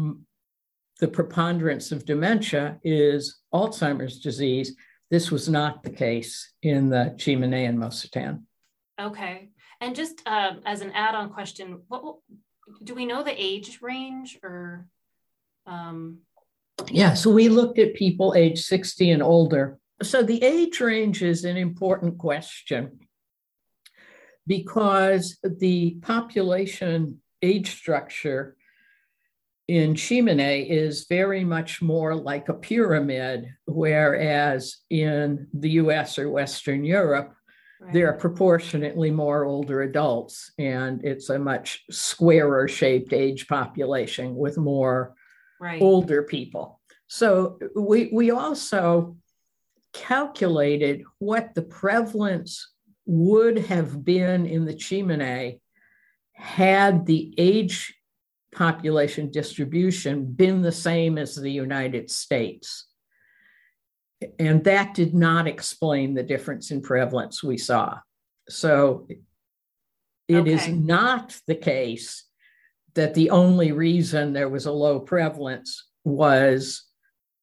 the 1.00 1.07
preponderance 1.07 1.91
of 1.91 2.05
dementia 2.05 2.79
is 2.83 3.41
Alzheimer's 3.53 4.19
disease. 4.19 4.75
This 5.12 5.31
was 5.31 5.50
not 5.50 5.83
the 5.83 5.89
case 5.89 6.53
in 6.62 6.89
the 6.89 7.13
Tsimane 7.17 7.67
and 7.67 7.77
Mosetan. 7.77 8.43
Okay. 9.00 9.50
And 9.81 9.95
just 9.95 10.21
uh, 10.25 10.53
as 10.65 10.81
an 10.81 10.91
add 10.91 11.15
on 11.15 11.29
question, 11.29 11.81
what 11.88 12.17
do 12.83 12.95
we 12.95 13.05
know 13.05 13.23
the 13.23 13.35
age 13.38 13.79
range 13.81 14.39
or? 14.43 14.88
Um... 15.65 16.19
Yeah, 16.89 17.13
so 17.13 17.29
we 17.29 17.50
looked 17.50 17.79
at 17.79 17.93
people 17.93 18.33
age 18.35 18.62
60 18.62 19.12
and 19.12 19.23
older. 19.23 19.77
So 20.01 20.23
the 20.23 20.43
age 20.43 20.79
range 20.79 21.21
is 21.21 21.45
an 21.45 21.57
important 21.57 22.17
question 22.17 23.00
because 24.47 25.38
the 25.43 25.97
population 26.01 27.21
age 27.41 27.75
structure 27.75 28.55
in 29.67 29.93
Tsimane 29.93 30.69
is 30.69 31.05
very 31.07 31.43
much 31.43 31.81
more 31.81 32.15
like 32.15 32.50
a 32.50 32.53
pyramid, 32.53 33.53
whereas 33.65 34.77
in 34.89 35.47
the 35.53 35.71
US 35.71 36.19
or 36.19 36.29
Western 36.29 36.83
Europe, 36.83 37.33
right. 37.79 37.93
there 37.93 38.09
are 38.09 38.17
proportionately 38.17 39.09
more 39.09 39.45
older 39.45 39.83
adults, 39.83 40.51
and 40.57 41.03
it's 41.05 41.29
a 41.29 41.39
much 41.39 41.83
squarer 41.89 42.67
shaped 42.67 43.13
age 43.13 43.47
population 43.47 44.35
with 44.35 44.57
more 44.57 45.15
right. 45.62 45.81
older 45.81 46.23
people. 46.23 46.81
So 47.07 47.57
we, 47.75 48.09
we 48.12 48.31
also 48.31 49.15
calculated 49.93 51.03
what 51.19 51.53
the 51.55 51.62
prevalence 51.62 52.73
would 53.05 53.57
have 53.57 54.03
been 54.03 54.45
in 54.45 54.65
the 54.65 54.74
Tsimane 54.74 55.60
had 56.33 57.05
the 57.05 57.33
age 57.38 57.93
population 58.53 59.31
distribution 59.31 60.25
been 60.25 60.62
the 60.62 60.72
same 60.72 61.17
as 61.17 61.36
the 61.36 61.51
United 61.51 62.10
States. 62.10 62.88
And 64.39 64.63
that 64.63 64.93
did 64.93 65.13
not 65.13 65.48
explain 65.48 66.13
the 66.13 66.24
difference 66.24 66.72
in 66.72 66.81
prevalence 66.81 67.43
we 67.43 67.57
saw. 67.57 68.00
So 68.48 69.07
it 70.27 70.38
okay. 70.38 70.53
is 70.53 70.67
not 70.67 71.38
the 71.48 71.55
case 71.55 72.25
that 72.93 73.13
the 73.13 73.31
only 73.31 73.72
reason 73.72 74.33
there 74.33 74.50
was 74.50 74.65
a 74.65 74.72
low 74.72 75.00
prevalence 75.00 75.88
was 76.05 76.83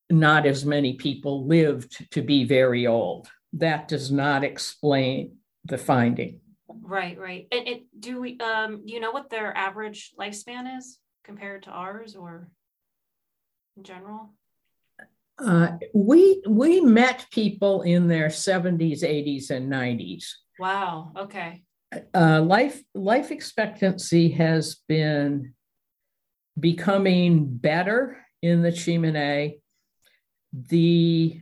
not 0.08 0.46
as 0.46 0.64
many 0.64 0.94
people 0.94 1.46
lived 1.46 2.10
to 2.12 2.22
be 2.22 2.44
very 2.44 2.86
old. 2.86 3.28
That 3.52 3.88
does 3.88 4.10
not 4.10 4.44
explain 4.44 5.36
the 5.70 5.78
finding. 5.78 6.40
Right, 6.68 7.18
right. 7.18 7.46
And 7.50 7.66
it, 7.66 7.82
do 7.98 8.20
we 8.20 8.38
um 8.40 8.84
do 8.84 8.92
you 8.92 9.00
know 9.00 9.12
what 9.12 9.30
their 9.30 9.56
average 9.56 10.12
lifespan 10.18 10.76
is 10.76 10.98
compared 11.24 11.62
to 11.62 11.70
ours 11.70 12.14
or 12.14 12.50
in 13.76 13.84
general? 13.84 14.34
Uh, 15.38 15.78
we 15.94 16.42
we 16.46 16.82
met 16.82 17.26
people 17.30 17.82
in 17.82 18.08
their 18.08 18.28
70s, 18.28 19.02
80s, 19.02 19.50
and 19.50 19.72
90s. 19.72 20.26
Wow. 20.58 21.12
Okay. 21.16 21.62
Uh, 22.14 22.42
life 22.42 22.82
life 22.94 23.30
expectancy 23.30 24.28
has 24.30 24.76
been 24.86 25.54
becoming 26.58 27.46
better 27.46 28.18
in 28.42 28.60
the 28.62 28.70
Tsimane. 28.70 29.60
The 30.52 31.40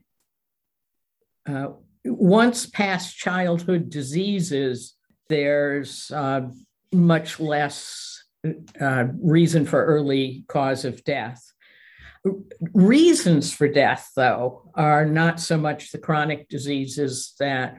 uh, 1.46 1.68
once 2.08 2.66
past 2.66 3.16
childhood 3.16 3.90
diseases, 3.90 4.94
there's 5.28 6.10
uh, 6.10 6.48
much 6.92 7.40
less 7.40 8.22
uh, 8.80 9.04
reason 9.20 9.66
for 9.66 9.84
early 9.84 10.44
cause 10.48 10.84
of 10.84 11.04
death. 11.04 11.42
Reasons 12.72 13.52
for 13.52 13.68
death, 13.68 14.10
though, 14.16 14.70
are 14.74 15.06
not 15.06 15.40
so 15.40 15.56
much 15.56 15.92
the 15.92 15.98
chronic 15.98 16.48
diseases 16.48 17.34
that 17.38 17.78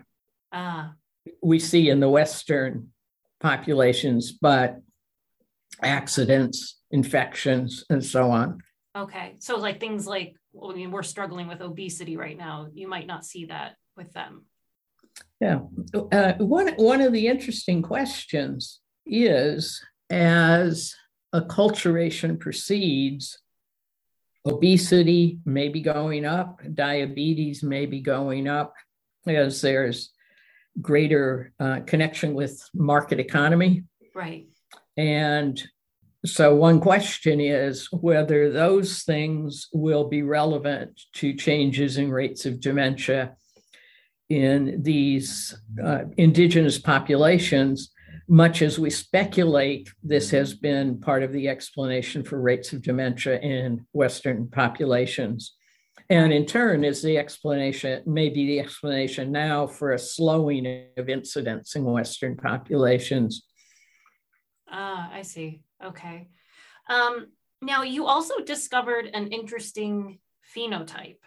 ah. 0.52 0.94
we 1.42 1.60
see 1.60 1.90
in 1.90 2.00
the 2.00 2.10
Western 2.10 2.90
populations, 3.40 4.32
but 4.32 4.80
accidents, 5.82 6.80
infections, 6.92 7.84
and 7.90 8.04
so 8.04 8.32
on. 8.32 8.60
Okay. 8.96 9.36
So, 9.40 9.58
like 9.58 9.80
things 9.80 10.08
like, 10.08 10.36
I 10.62 10.74
mean, 10.74 10.92
we're 10.92 11.04
struggling 11.04 11.48
with 11.48 11.62
obesity 11.62 12.18
right 12.18 12.38
now. 12.38 12.68
You 12.74 12.88
might 12.88 13.08
not 13.08 13.26
see 13.26 13.46
that 13.46 13.76
with 14.00 14.14
them. 14.14 14.46
Yeah. 15.42 15.60
Uh, 15.94 16.34
one, 16.40 16.70
one 16.78 17.02
of 17.02 17.12
the 17.14 17.28
interesting 17.28 17.82
questions 17.82 18.80
is 19.06 19.84
as 20.10 20.96
acculturation 21.36 22.40
proceeds, 22.40 23.38
obesity 24.46 25.40
may 25.46 25.68
be 25.68 25.82
going 25.82 26.26
up, 26.26 26.62
diabetes 26.74 27.62
may 27.62 27.86
be 27.86 28.00
going 28.00 28.48
up, 28.48 28.74
as 29.28 29.62
there's 29.62 30.12
greater 30.82 31.52
uh, 31.60 31.82
connection 31.86 32.34
with 32.34 32.62
market 32.74 33.20
economy. 33.20 33.84
Right. 34.16 34.48
And 34.98 35.62
so, 36.26 36.56
one 36.56 36.80
question 36.80 37.40
is 37.40 37.88
whether 37.92 38.52
those 38.52 39.04
things 39.04 39.68
will 39.74 40.10
be 40.10 40.24
relevant 40.24 41.00
to 41.14 41.34
changes 41.34 41.98
in 41.98 42.12
rates 42.12 42.46
of 42.46 42.60
dementia 42.60 43.36
in 44.30 44.82
these 44.84 45.60
uh, 45.84 46.04
indigenous 46.18 46.78
populations, 46.78 47.92
much 48.28 48.62
as 48.62 48.78
we 48.78 48.90
speculate 48.92 49.92
this 50.04 50.30
has 50.30 50.54
been 50.54 51.00
part 51.00 51.24
of 51.24 51.34
the 51.34 51.48
explanation 51.48 52.24
for 52.24 52.40
rates 52.40 52.72
of 52.72 52.84
dementia 52.84 53.40
in 53.40 53.86
Western 53.92 54.48
populations. 54.48 55.56
And 56.12 56.32
in 56.32 56.46
turn, 56.46 56.84
is 56.84 57.02
the 57.02 57.18
explanation, 57.18 58.04
maybe 58.06 58.46
the 58.46 58.60
explanation 58.60 59.32
now 59.32 59.68
for 59.68 59.94
a 59.94 60.00
slowing 60.00 60.86
of 60.98 61.10
incidence 61.10 61.76
in 61.76 61.84
Western 61.84 62.36
populations. 62.36 63.44
Ah, 64.68 65.12
I 65.12 65.24
see. 65.24 65.62
Okay. 65.84 66.28
Um, 66.88 67.28
now, 67.62 67.84
you 67.84 68.06
also 68.06 68.40
discovered 68.44 69.10
an 69.14 69.28
interesting 69.28 70.20
phenotype 70.56 71.20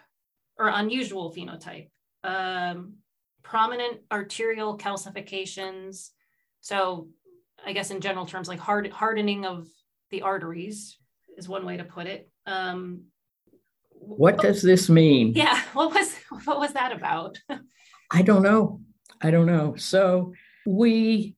or 0.57 0.67
unusual 0.67 1.33
phenotype 1.33 1.89
um, 2.23 2.95
prominent 3.43 3.99
arterial 4.11 4.77
calcifications. 4.77 6.09
So, 6.61 7.07
I 7.65 7.73
guess 7.73 7.91
in 7.91 8.01
general 8.01 8.25
terms, 8.25 8.47
like 8.47 8.59
hard, 8.59 8.89
hardening 8.91 9.45
of 9.45 9.67
the 10.11 10.21
arteries 10.21 10.97
is 11.37 11.47
one 11.47 11.65
way 11.65 11.77
to 11.77 11.83
put 11.83 12.07
it. 12.07 12.29
Um, 12.45 13.03
what 13.91 14.37
does 14.37 14.61
this 14.61 14.89
mean? 14.89 15.33
Yeah, 15.35 15.61
what 15.73 15.93
was 15.93 16.15
what 16.45 16.59
was 16.59 16.73
that 16.73 16.91
about? 16.91 17.39
I 18.11 18.21
don't 18.21 18.43
know. 18.43 18.81
I 19.21 19.31
don't 19.31 19.45
know. 19.45 19.75
So 19.75 20.33
we 20.65 21.35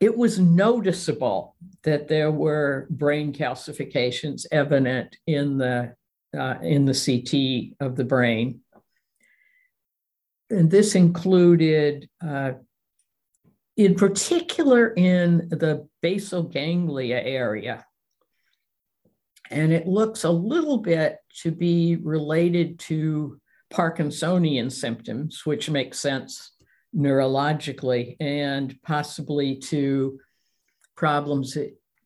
it 0.00 0.16
was 0.16 0.38
noticeable 0.38 1.56
that 1.82 2.08
there 2.08 2.30
were 2.30 2.86
brain 2.90 3.32
calcifications 3.32 4.46
evident 4.50 5.16
in 5.26 5.58
the 5.58 5.94
uh, 6.38 6.54
in 6.62 6.84
the 6.84 6.94
CT 6.94 7.76
of 7.86 7.96
the 7.96 8.04
brain 8.04 8.60
and 10.50 10.70
this 10.70 10.94
included, 10.94 12.08
uh, 12.24 12.52
in 13.76 13.94
particular, 13.94 14.92
in 14.94 15.48
the 15.48 15.88
basal 16.02 16.42
ganglia 16.42 17.20
area. 17.20 17.84
And 19.50 19.72
it 19.72 19.86
looks 19.86 20.24
a 20.24 20.30
little 20.30 20.78
bit 20.78 21.18
to 21.42 21.50
be 21.50 21.96
related 21.96 22.78
to 22.80 23.40
Parkinsonian 23.72 24.70
symptoms, 24.70 25.46
which 25.46 25.70
makes 25.70 25.98
sense 25.98 26.52
neurologically, 26.94 28.16
and 28.20 28.76
possibly 28.82 29.56
to 29.56 30.18
problems 30.96 31.56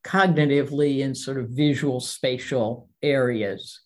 cognitively 0.05 0.99
in 1.01 1.15
sort 1.15 1.39
of 1.39 1.49
visual 1.49 2.01
spatial 2.01 2.89
areas, 3.03 3.81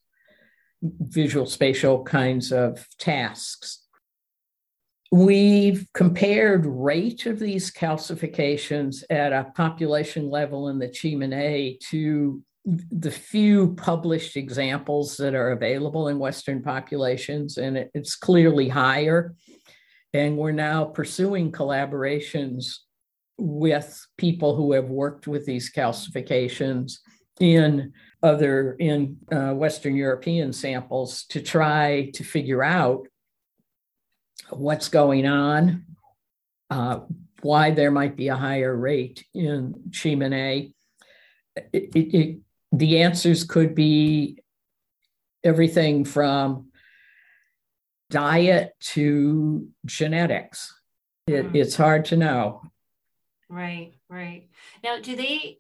visual 0.83 1.47
spatial 1.47 2.03
kinds 2.03 2.53
of 2.53 2.87
tasks. 2.99 3.88
We've 5.11 5.87
compared 5.95 6.67
rate 6.67 7.25
of 7.25 7.39
these 7.39 7.71
calcifications 7.71 9.03
at 9.09 9.33
a 9.33 9.51
population 9.55 10.29
level 10.29 10.69
in 10.69 10.79
the 10.79 10.89
Tsimane 10.89 11.81
to 11.91 12.43
the 12.65 13.11
few 13.11 13.75
published 13.75 14.37
examples 14.37 15.17
that 15.17 15.35
are 15.35 15.53
available 15.53 16.09
in 16.09 16.19
Western 16.19 16.63
populations, 16.63 17.57
and 17.57 17.89
it's 17.95 18.17
clearly 18.17 18.69
higher. 18.69 19.35
And 20.13 20.37
we're 20.37 20.53
now 20.53 20.85
pursuing 20.85 21.53
collaborations 21.53 22.77
with 23.39 24.07
people 24.19 24.57
who 24.57 24.73
have 24.73 24.91
worked 24.91 25.27
with 25.27 25.47
these 25.47 25.73
calcifications 25.73 26.99
in 27.41 27.93
other 28.23 28.73
in 28.79 29.17
uh, 29.31 29.53
Western 29.55 29.95
European 29.95 30.53
samples 30.53 31.25
to 31.27 31.41
try 31.41 32.11
to 32.15 32.25
figure 32.25 32.65
out 32.65 33.07
what's 34.51 34.89
going 34.89 35.27
on, 35.27 35.85
uh, 36.71 37.01
why 37.43 37.71
there 37.71 37.91
might 37.91 38.17
be 38.17 38.29
a 38.29 38.37
higher 38.37 38.75
rate 38.75 39.25
in 39.35 39.75
Tsimane. 39.91 40.73
It, 41.57 41.91
it, 41.95 42.17
it, 42.17 42.39
the 42.73 43.03
answers 43.03 43.45
could 43.45 43.75
be 43.75 44.39
everything 45.45 46.05
from 46.05 46.69
diet 48.11 48.75
to 48.81 49.69
genetics. 49.87 50.75
It, 51.27 51.53
mm. 51.53 51.55
It's 51.55 51.77
hard 51.77 52.07
to 52.07 52.17
know. 52.17 52.63
Right, 53.49 53.93
right. 54.09 54.49
Now, 54.83 54.99
do 55.01 55.17
they 55.17 55.59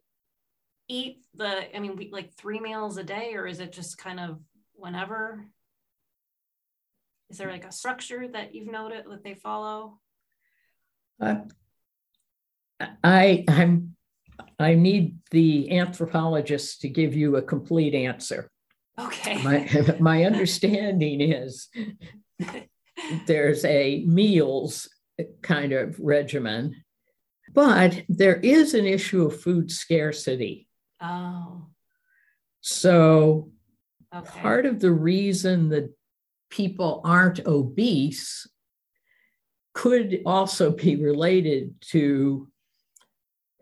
eat 0.88 1.24
the, 1.34 1.74
I 1.76 1.78
mean, 1.78 2.08
like 2.10 2.34
three 2.34 2.60
meals 2.60 2.96
a 2.96 3.04
day, 3.04 3.34
or 3.34 3.46
is 3.46 3.60
it 3.60 3.72
just 3.72 3.98
kind 3.98 4.20
of 4.20 4.40
whenever? 4.74 5.44
Is 7.30 7.36
there 7.38 7.50
like 7.50 7.66
a 7.66 7.72
structure 7.72 8.26
that 8.28 8.54
you've 8.54 8.70
noted 8.70 9.04
that 9.08 9.22
they 9.22 9.34
follow? 9.34 10.00
Uh, 11.20 11.36
I 13.04 13.44
I'm 13.48 13.96
I 14.58 14.74
need 14.74 15.18
the 15.30 15.78
anthropologist 15.78 16.80
to 16.82 16.88
give 16.88 17.14
you 17.14 17.36
a 17.36 17.42
complete 17.42 17.94
answer. 17.94 18.50
Okay. 18.98 19.42
My 19.42 19.96
my 20.00 20.24
understanding 20.24 21.20
is 21.20 21.68
there's 23.26 23.64
a 23.64 24.04
meals 24.06 24.88
kind 25.42 25.72
of 25.72 25.98
regimen, 25.98 26.82
but 27.52 28.02
there 28.08 28.36
is 28.36 28.74
an 28.74 28.86
issue 28.86 29.26
of 29.26 29.40
food 29.40 29.70
scarcity. 29.70 30.68
Oh. 31.00 31.66
So 32.60 33.50
okay. 34.14 34.40
part 34.40 34.66
of 34.66 34.80
the 34.80 34.92
reason 34.92 35.68
that 35.70 35.92
people 36.50 37.00
aren't 37.04 37.46
obese 37.46 38.48
could 39.74 40.20
also 40.26 40.70
be 40.70 40.96
related 40.96 41.74
to 41.80 42.48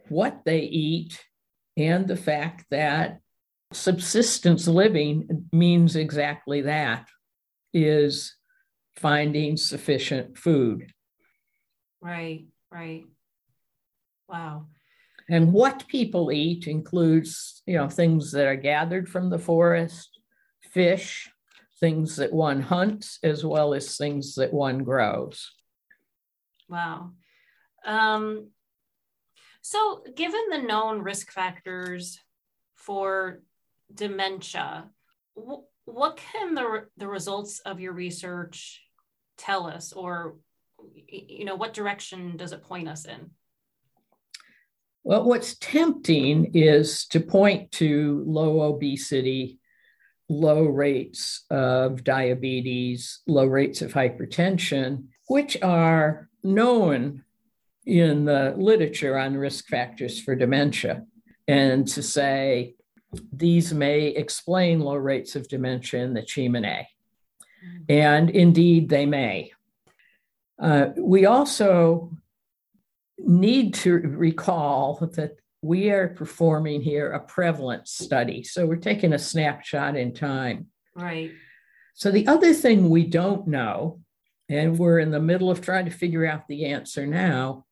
what 0.09 0.43
they 0.45 0.61
eat 0.61 1.23
and 1.77 2.07
the 2.07 2.17
fact 2.17 2.65
that 2.71 3.21
subsistence 3.73 4.67
living 4.67 5.49
means 5.53 5.97
exactly 5.97 6.63
that 6.63 7.09
is 7.75 8.35
finding 8.97 9.57
sufficient 9.57 10.39
food. 10.39 10.93
Right 12.01 12.47
right. 12.71 13.05
Wow. 14.29 14.67
And 15.29 15.53
what 15.53 15.87
people 15.89 16.31
eat 16.31 16.67
includes 16.67 17.63
you 17.67 17.77
know 17.77 17.89
things 17.89 18.33
that 18.33 18.47
are 18.47 18.57
gathered 18.57 19.09
from 19.09 19.31
the 19.31 19.39
forest 19.39 20.11
fish 20.73 21.29
things 21.81 22.17
that 22.17 22.33
one 22.33 22.61
hunts 22.61 23.19
as 23.23 23.45
well 23.45 23.75
as 23.75 23.97
things 23.97 24.35
that 24.35 24.53
one 24.53 24.85
grows 24.85 25.53
wow 26.69 27.11
um, 27.85 28.49
so, 29.69 30.05
given 30.15 30.43
the 30.51 30.59
known 30.59 31.03
risk 31.03 31.33
factors 31.33 32.21
for 32.77 33.43
dementia, 33.93 34.91
what 35.35 36.17
can 36.17 36.55
the, 36.55 36.87
the 36.97 37.09
results 37.09 37.59
of 37.59 37.81
your 37.81 37.93
research 37.93 38.81
tell 39.37 39.67
us, 39.67 39.93
or 39.93 40.37
you 41.09 41.45
know, 41.45 41.57
what 41.57 41.75
direction 41.75 42.37
does 42.37 42.53
it 42.53 42.63
point 42.63 42.89
us 42.89 43.07
in? 43.07 43.31
Well, 45.03 45.25
what's 45.25 45.59
tempting 45.59 46.53
is 46.55 47.07
to 47.07 47.19
point 47.19 47.73
to 47.73 48.23
low 48.25 48.61
obesity, 48.61 49.59
low 50.29 50.65
rates 50.65 51.45
of 51.51 52.05
diabetes, 52.05 53.21
low 53.27 53.47
rates 53.47 53.83
of 53.83 53.93
hypertension, 53.93 55.05
which 55.29 55.61
are 55.63 56.29
known 56.43 57.25
in 57.85 58.25
the 58.25 58.55
literature 58.57 59.17
on 59.17 59.37
risk 59.37 59.67
factors 59.69 60.21
for 60.21 60.35
dementia 60.35 61.05
and 61.49 61.87
to 61.87 62.03
say 62.03 62.75
these 63.33 63.73
may 63.73 64.09
explain 64.09 64.81
low 64.81 64.97
rates 64.97 65.37
of 65.37 65.49
dementia 65.49 66.03
in 66.03 66.15
the 66.15 66.23
Tsimane. 66.23 66.87
And 67.89 68.31
indeed, 68.31 68.89
they 68.89 69.07
may. 69.07 69.53
Uh, 70.61 70.89
we 70.97 71.27
also 71.27 72.13
need 73.19 73.75
to 73.75 73.93
recall 73.93 74.99
that 75.13 75.37
we 75.67 75.91
are 75.91 76.09
performing 76.09 76.81
here 76.81 77.13
a 77.13 77.21
prevalence 77.21 77.93
study. 77.93 78.43
So 78.43 78.67
we're 78.67 78.77
taking 78.77 79.13
a 79.13 79.19
snapshot 79.19 79.97
in 79.97 80.15
time. 80.15 80.67
Right. 80.95 81.33
So 81.95 82.11
the 82.11 82.27
other 82.29 82.55
thing 82.55 82.89
we 82.89 83.05
don't 83.05 83.49
know, 83.49 84.01
and 84.49 84.79
we're 84.79 85.01
in 85.01 85.11
the 85.11 85.21
middle 85.21 85.51
of 85.51 85.61
trying 85.61 85.87
to 85.87 85.91
figure 85.91 86.25
out 86.25 86.47
the 86.47 86.67
answer 86.67 87.07
now, 87.07 87.65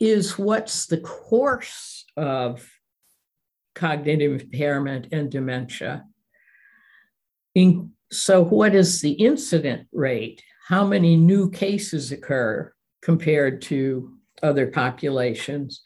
is 0.00 0.38
what's 0.38 0.86
the 0.86 0.98
course 0.98 2.04
of 2.16 2.68
cognitive 3.74 4.42
impairment 4.42 5.08
and 5.12 5.30
dementia. 5.30 6.04
In, 7.54 7.92
so, 8.10 8.44
what 8.44 8.74
is 8.74 9.00
the 9.00 9.12
incident 9.12 9.88
rate? 9.92 10.42
How 10.66 10.84
many 10.84 11.16
new 11.16 11.50
cases 11.50 12.12
occur 12.12 12.72
compared 13.02 13.62
to 13.62 14.14
other 14.42 14.66
populations? 14.66 15.82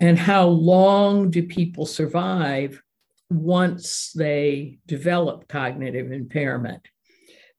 And 0.00 0.18
how 0.18 0.46
long 0.46 1.30
do 1.30 1.46
people 1.46 1.84
survive 1.84 2.82
once 3.28 4.12
they 4.14 4.78
develop 4.86 5.46
cognitive 5.46 6.10
impairment? 6.10 6.88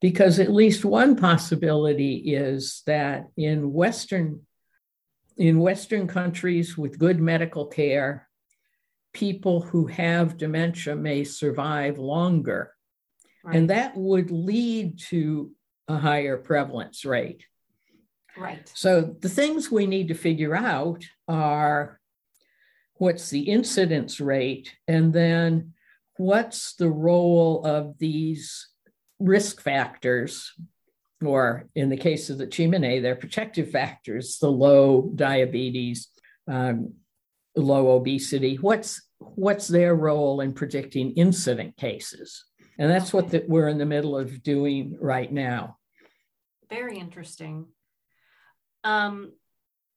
Because 0.00 0.40
at 0.40 0.52
least 0.52 0.84
one 0.84 1.14
possibility 1.14 2.16
is 2.34 2.82
that 2.86 3.28
in 3.36 3.72
Western 3.72 4.40
in 5.36 5.58
Western 5.58 6.06
countries 6.06 6.76
with 6.76 6.98
good 6.98 7.18
medical 7.18 7.66
care, 7.66 8.28
people 9.12 9.60
who 9.60 9.86
have 9.86 10.36
dementia 10.36 10.94
may 10.94 11.24
survive 11.24 11.98
longer. 11.98 12.74
Right. 13.44 13.56
And 13.56 13.70
that 13.70 13.96
would 13.96 14.30
lead 14.30 14.98
to 15.08 15.52
a 15.88 15.96
higher 15.96 16.36
prevalence 16.36 17.04
rate. 17.04 17.44
Right. 18.36 18.70
So 18.74 19.16
the 19.20 19.28
things 19.28 19.70
we 19.70 19.86
need 19.86 20.08
to 20.08 20.14
figure 20.14 20.54
out 20.54 21.04
are 21.28 22.00
what's 23.02 23.30
the 23.30 23.40
incidence 23.40 24.20
rate, 24.20 24.76
and 24.86 25.12
then 25.12 25.72
what's 26.18 26.76
the 26.76 26.88
role 26.88 27.66
of 27.66 27.98
these 27.98 28.68
risk 29.18 29.60
factors 29.60 30.52
or 31.20 31.68
in 31.74 31.88
the 31.88 31.96
case 31.96 32.30
of 32.30 32.38
the 32.38 32.46
Tsimane, 32.46 33.02
their 33.02 33.16
protective 33.16 33.72
factors, 33.72 34.38
the 34.38 34.48
low 34.50 35.10
diabetes, 35.16 36.10
um, 36.46 36.94
low 37.56 37.90
obesity. 37.90 38.54
What's 38.54 39.02
what's 39.18 39.66
their 39.66 39.96
role 39.96 40.40
in 40.40 40.52
predicting 40.52 41.10
incident 41.14 41.76
cases? 41.76 42.44
And 42.78 42.88
that's 42.88 43.12
what 43.12 43.30
the, 43.30 43.44
we're 43.48 43.68
in 43.68 43.78
the 43.78 43.84
middle 43.84 44.16
of 44.16 44.44
doing 44.44 44.96
right 45.00 45.30
now. 45.32 45.76
Very 46.70 46.98
interesting. 46.98 47.66
Um, 48.84 49.32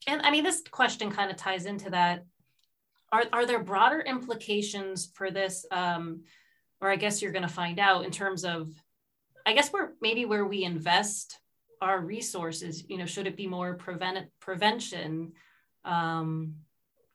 and 0.08 0.24
I 0.24 0.32
mean, 0.32 0.44
this 0.44 0.64
question 0.72 1.12
kind 1.12 1.30
of 1.30 1.38
ties 1.38 1.68
into 1.68 1.92
that. 1.92 2.24
Are, 3.16 3.24
are 3.32 3.46
there 3.46 3.64
broader 3.64 4.02
implications 4.02 5.10
for 5.14 5.32
this? 5.32 5.66
Um, 5.72 6.24
or 6.82 6.90
I 6.90 6.98
guess 6.98 7.22
you're 7.22 7.32
going 7.32 7.48
to 7.48 7.48
find 7.48 7.80
out 7.80 8.04
in 8.04 8.12
terms 8.12 8.44
of 8.44 8.74
I 9.46 9.54
guess 9.54 9.70
where 9.70 9.94
maybe 10.02 10.26
where 10.26 10.46
we 10.46 10.64
invest 10.64 11.40
our 11.82 12.02
resources, 12.02 12.84
you 12.90 12.98
know, 12.98 13.06
should 13.06 13.28
it 13.28 13.38
be 13.38 13.48
more 13.48 13.76
prevent 13.76 14.28
prevention 14.40 15.34
um, 15.86 16.56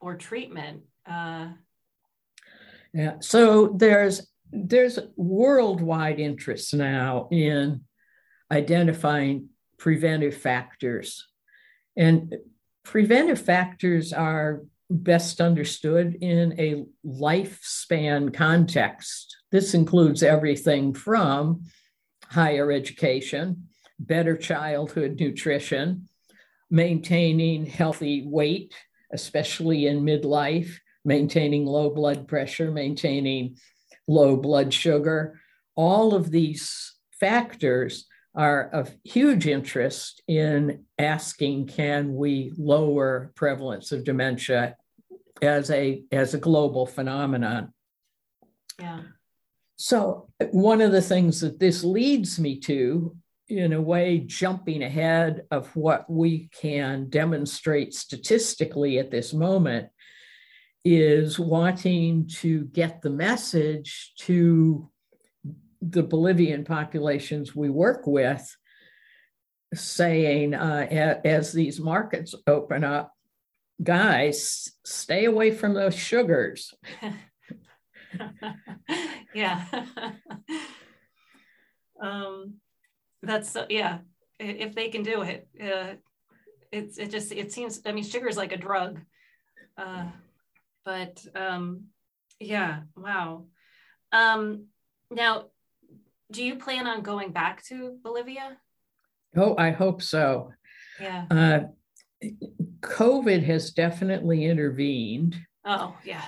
or 0.00 0.14
treatment? 0.14 0.82
Uh, 1.06 1.48
yeah. 2.94 3.16
So 3.20 3.74
there's 3.76 4.26
there's 4.52 4.98
worldwide 5.16 6.18
interest 6.18 6.72
now 6.72 7.28
in 7.30 7.82
identifying 8.50 9.48
preventive 9.76 10.36
factors, 10.36 11.26
and 11.94 12.34
preventive 12.84 13.40
factors 13.40 14.12
are 14.12 14.62
best 14.90 15.40
understood 15.40 16.16
in 16.20 16.58
a 16.58 16.84
lifespan 17.06 18.34
context. 18.34 19.36
This 19.52 19.74
includes 19.74 20.22
everything 20.22 20.92
from 20.92 21.62
higher 22.24 22.72
education, 22.72 23.68
better 23.98 24.36
childhood 24.36 25.18
nutrition, 25.18 26.08
maintaining 26.70 27.66
healthy 27.66 28.24
weight, 28.26 28.74
especially 29.12 29.86
in 29.86 30.02
midlife, 30.02 30.76
maintaining 31.04 31.66
low 31.66 31.90
blood 31.90 32.28
pressure, 32.28 32.70
maintaining 32.70 33.56
low 34.06 34.36
blood 34.36 34.72
sugar. 34.74 35.40
All 35.76 36.14
of 36.14 36.30
these 36.30 36.94
factors 37.12 38.06
are 38.34 38.68
of 38.70 38.94
huge 39.04 39.46
interest 39.46 40.22
in 40.28 40.84
asking 40.98 41.66
can 41.66 42.14
we 42.14 42.52
lower 42.56 43.32
prevalence 43.34 43.90
of 43.90 44.04
dementia 44.04 44.76
as 45.42 45.70
a 45.70 46.02
as 46.12 46.34
a 46.34 46.38
global 46.38 46.86
phenomenon. 46.86 47.72
Yeah. 48.78 49.00
So, 49.76 50.28
one 50.50 50.80
of 50.80 50.92
the 50.92 51.02
things 51.02 51.40
that 51.40 51.58
this 51.58 51.82
leads 51.82 52.38
me 52.38 52.58
to 52.60 53.16
in 53.50 53.72
a 53.72 53.80
way, 53.80 54.18
jumping 54.18 54.82
ahead 54.82 55.42
of 55.50 55.74
what 55.74 56.08
we 56.08 56.48
can 56.60 57.08
demonstrate 57.10 57.92
statistically 57.92 58.98
at 58.98 59.10
this 59.10 59.34
moment, 59.34 59.88
is 60.84 61.38
wanting 61.38 62.26
to 62.28 62.64
get 62.66 63.02
the 63.02 63.10
message 63.10 64.12
to 64.16 64.88
the 65.82 66.02
Bolivian 66.02 66.64
populations 66.64 67.54
we 67.54 67.68
work 67.68 68.06
with, 68.06 68.56
saying, 69.74 70.54
uh, 70.54 70.86
as 71.24 71.52
these 71.52 71.80
markets 71.80 72.34
open 72.46 72.84
up, 72.84 73.12
guys, 73.82 74.72
stay 74.84 75.24
away 75.24 75.50
from 75.50 75.74
those 75.74 75.94
sugars. 75.94 76.74
yeah. 79.34 79.64
um, 82.00 82.54
that's 83.22 83.56
uh, 83.56 83.66
yeah. 83.68 83.98
If 84.38 84.74
they 84.74 84.88
can 84.88 85.02
do 85.02 85.22
it, 85.22 85.48
uh, 85.62 85.94
it's 86.72 86.98
it 86.98 87.10
just 87.10 87.32
it 87.32 87.52
seems. 87.52 87.80
I 87.84 87.92
mean, 87.92 88.04
sugar 88.04 88.28
is 88.28 88.36
like 88.36 88.52
a 88.52 88.56
drug. 88.56 89.00
Uh, 89.76 90.06
but 90.84 91.24
um, 91.34 91.84
yeah, 92.38 92.80
wow. 92.96 93.44
Um, 94.12 94.66
now, 95.10 95.46
do 96.30 96.42
you 96.42 96.56
plan 96.56 96.86
on 96.86 97.02
going 97.02 97.32
back 97.32 97.64
to 97.66 97.98
Bolivia? 98.02 98.56
Oh, 99.36 99.54
I 99.56 99.70
hope 99.70 100.02
so. 100.02 100.52
Yeah. 101.00 101.26
Uh, 101.30 101.60
COVID 102.80 103.42
has 103.44 103.70
definitely 103.70 104.44
intervened. 104.44 105.36
Oh, 105.64 105.96
yeah. 106.04 106.24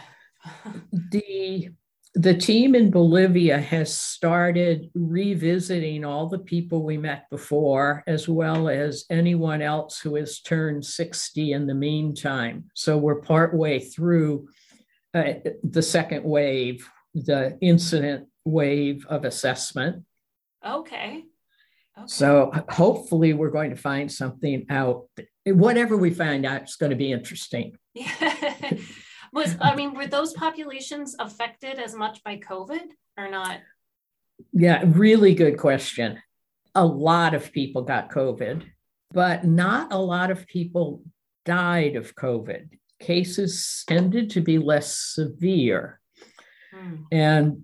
the 1.11 1.71
the 2.15 2.35
team 2.35 2.75
in 2.75 2.91
Bolivia 2.91 3.59
has 3.59 3.97
started 3.97 4.91
revisiting 4.95 6.05
all 6.05 6.29
the 6.29 6.41
people 6.41 6.85
we 6.85 6.99
met 6.99 7.31
before, 7.31 8.05
as 8.07 8.29
well 8.29 8.69
as 8.69 9.07
anyone 9.09 9.63
else 9.63 9.99
who 9.99 10.17
has 10.17 10.41
turned 10.41 10.85
60 10.85 11.53
in 11.53 11.67
the 11.67 11.75
meantime. 11.75 12.65
So 12.75 12.99
we're 12.99 13.23
partway 13.23 13.79
through 13.79 14.49
uh, 15.15 15.35
the 15.65 15.81
second 15.81 16.25
wave, 16.25 16.87
the 17.15 17.57
incident 17.63 18.29
wave 18.45 19.07
of 19.07 19.25
assessment. 19.25 20.05
Okay. 20.67 21.25
Okay. 22.03 22.09
So 22.09 22.53
hopefully 22.69 23.33
we're 23.33 23.51
going 23.51 23.71
to 23.71 23.77
find 23.77 24.11
something 24.11 24.67
out. 24.71 25.09
Whatever 25.45 25.97
we 25.97 26.11
find 26.11 26.47
out, 26.47 26.65
is 26.65 26.77
going 26.77 26.91
to 26.91 26.97
be 26.97 27.13
interesting. 27.13 27.77
Yeah. 27.95 28.73
Was 29.33 29.57
I 29.61 29.75
mean, 29.75 29.95
were 29.95 30.07
those 30.07 30.35
populations 30.35 31.17
affected 31.19 31.79
as 31.79 31.95
much 31.95 32.23
by 32.23 32.37
COVID 32.37 32.83
or 33.17 33.31
not? 33.31 33.61
Yeah, 34.53 34.83
really 34.87 35.35
good 35.35 35.59
question. 35.59 36.21
A 36.75 36.85
lot 36.85 37.33
of 37.33 37.51
people 37.51 37.83
got 37.83 38.11
COVID, 38.11 38.65
but 39.11 39.45
not 39.45 39.93
a 39.93 39.99
lot 39.99 40.31
of 40.31 40.47
people 40.47 41.03
died 41.47 41.97
of 41.97 42.15
COVID. 42.15 42.69
Cases 43.01 43.85
tended 43.89 44.31
to 44.31 44.43
be 44.43 44.59
less 44.59 44.97
severe. 44.97 46.01
Hmm. 46.75 46.97
And 47.11 47.63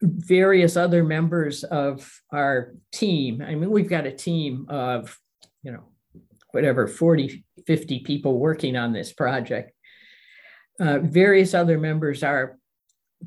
various 0.00 0.76
other 0.76 1.02
members 1.02 1.64
of 1.64 2.10
our 2.32 2.74
team, 2.92 3.42
I 3.42 3.54
mean, 3.54 3.70
we've 3.70 3.88
got 3.88 4.06
a 4.06 4.12
team 4.12 4.66
of, 4.68 5.18
you 5.62 5.72
know, 5.72 5.84
whatever, 6.52 6.86
40, 6.86 7.44
50 7.66 8.00
people 8.00 8.38
working 8.38 8.76
on 8.76 8.92
this 8.92 9.12
project 9.12 9.72
uh, 10.80 10.98
various 11.00 11.54
other 11.54 11.78
members 11.78 12.22
are 12.22 12.58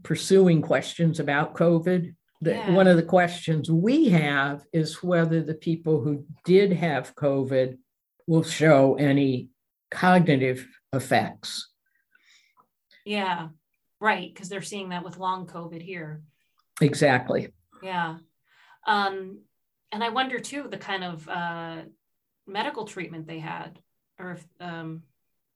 pursuing 0.04 0.62
questions 0.62 1.20
about 1.20 1.54
COVID. 1.54 2.16
The, 2.42 2.52
yeah. 2.52 2.72
One 2.72 2.88
of 2.88 2.98
the 2.98 3.04
questions 3.04 3.70
we 3.70 4.10
have 4.10 4.64
is 4.74 5.04
whether 5.04 5.44
the 5.44 5.54
people 5.54 6.02
who 6.02 6.26
did 6.46 6.74
have 6.74 7.16
COVID 7.16 7.78
will 8.26 8.44
show 8.44 8.96
any 8.96 9.50
cognitive 9.92 10.66
effects. 10.94 11.70
Yeah, 13.06 13.50
right. 14.00 14.34
Because 14.34 14.50
they're 14.50 14.62
seeing 14.62 14.90
that 14.90 15.04
with 15.04 15.18
long 15.18 15.46
COVID 15.46 15.82
here. 15.82 16.22
Exactly. 16.82 17.50
Yeah. 17.82 18.18
Um, 18.86 19.42
and 19.92 20.04
I 20.04 20.10
wonder 20.10 20.40
too 20.40 20.68
the 20.70 20.78
kind 20.78 21.04
of 21.04 21.28
uh, 21.28 21.82
medical 22.48 22.86
treatment 22.86 23.28
they 23.28 23.40
had, 23.40 23.80
or 24.20 24.32
if 24.32 24.46
um, 24.60 25.04